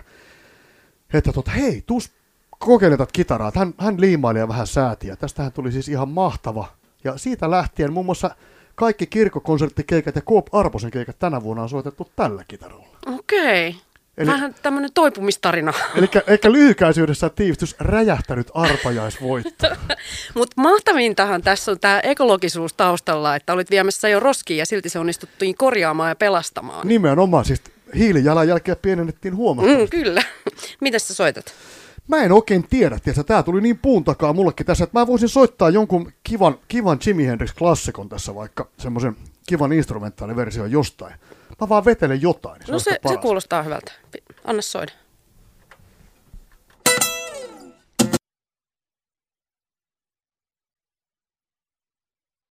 että 1.14 1.32
tota, 1.32 1.50
hei, 1.50 1.82
tuus 1.86 2.12
kokeiletat 2.58 3.12
kitaraa. 3.12 3.52
Hän, 3.54 3.74
hän 3.78 4.00
liimaili 4.00 4.38
ja 4.38 4.48
vähän 4.48 4.66
säätiä. 4.66 5.16
Tästähän 5.16 5.52
tuli 5.52 5.72
siis 5.72 5.88
ihan 5.88 6.08
mahtava. 6.08 6.66
Ja 7.04 7.18
siitä 7.18 7.50
lähtien 7.50 7.92
muun 7.92 8.06
muassa 8.06 8.30
kaikki 8.74 9.06
kirkkokonserttikeikat 9.06 10.16
ja 10.16 10.22
Koop 10.22 10.54
Arposen 10.54 10.90
keikat 10.90 11.18
tänä 11.18 11.42
vuonna 11.42 11.62
on 11.62 11.68
soitettu 11.68 12.10
tällä 12.16 12.44
kitaralla. 12.48 12.86
Okei. 13.06 13.68
Okay. 13.68 13.80
Eli, 14.18 14.26
Vähän 14.26 14.54
tämmöinen 14.62 14.90
toipumistarina. 14.94 15.72
Eli 15.94 16.08
ehkä 16.26 16.52
lyhykäisyydessä 16.52 17.28
tiivistys 17.28 17.76
räjähtänyt 17.80 18.50
arpajaisvoitto. 18.54 19.66
Mutta 20.34 20.62
mahtavintahan 20.62 21.42
tässä 21.42 21.70
on 21.70 21.80
tämä 21.80 22.00
ekologisuus 22.00 22.72
taustalla, 22.72 23.36
että 23.36 23.52
olit 23.52 23.70
viemässä 23.70 24.08
jo 24.08 24.20
roskiin 24.20 24.58
ja 24.58 24.66
silti 24.66 24.88
se 24.88 24.98
onnistuttiin 24.98 25.54
korjaamaan 25.56 26.08
ja 26.08 26.16
pelastamaan. 26.16 26.88
Nimenomaan, 26.88 27.44
siis 27.44 27.62
hiilijalanjälkeä 27.94 28.76
pienennettiin 28.76 29.36
huomattavasti. 29.36 29.96
Mm, 29.96 30.02
kyllä. 30.02 30.22
Mitäs 30.80 31.08
sä 31.08 31.14
soitat? 31.14 31.54
Mä 32.08 32.16
en 32.16 32.32
oikein 32.32 32.68
tiedä, 32.68 32.98
että 33.06 33.24
tämä 33.24 33.42
tuli 33.42 33.60
niin 33.60 33.78
puun 33.78 34.04
takaa 34.04 34.32
mullekin 34.32 34.66
tässä, 34.66 34.84
että 34.84 34.98
mä 34.98 35.06
voisin 35.06 35.28
soittaa 35.28 35.70
jonkun 35.70 36.12
kivan, 36.22 36.58
kivan 36.68 36.98
Jimi 37.06 37.26
Hendrix-klassikon 37.26 38.08
tässä 38.08 38.34
vaikka, 38.34 38.68
semmoisen 38.78 39.16
kivan 39.46 39.72
instrumentaaliversion 39.72 40.72
jostain. 40.72 41.14
Mä 41.60 41.68
vaan 41.68 41.84
vetelen 41.84 42.22
jotain. 42.22 42.58
Niin 42.58 42.72
no 42.72 42.78
se, 42.78 42.98
se 43.08 43.16
kuulostaa 43.16 43.62
hyvältä. 43.62 43.92
Anna 44.44 44.62
soida. 44.62 44.92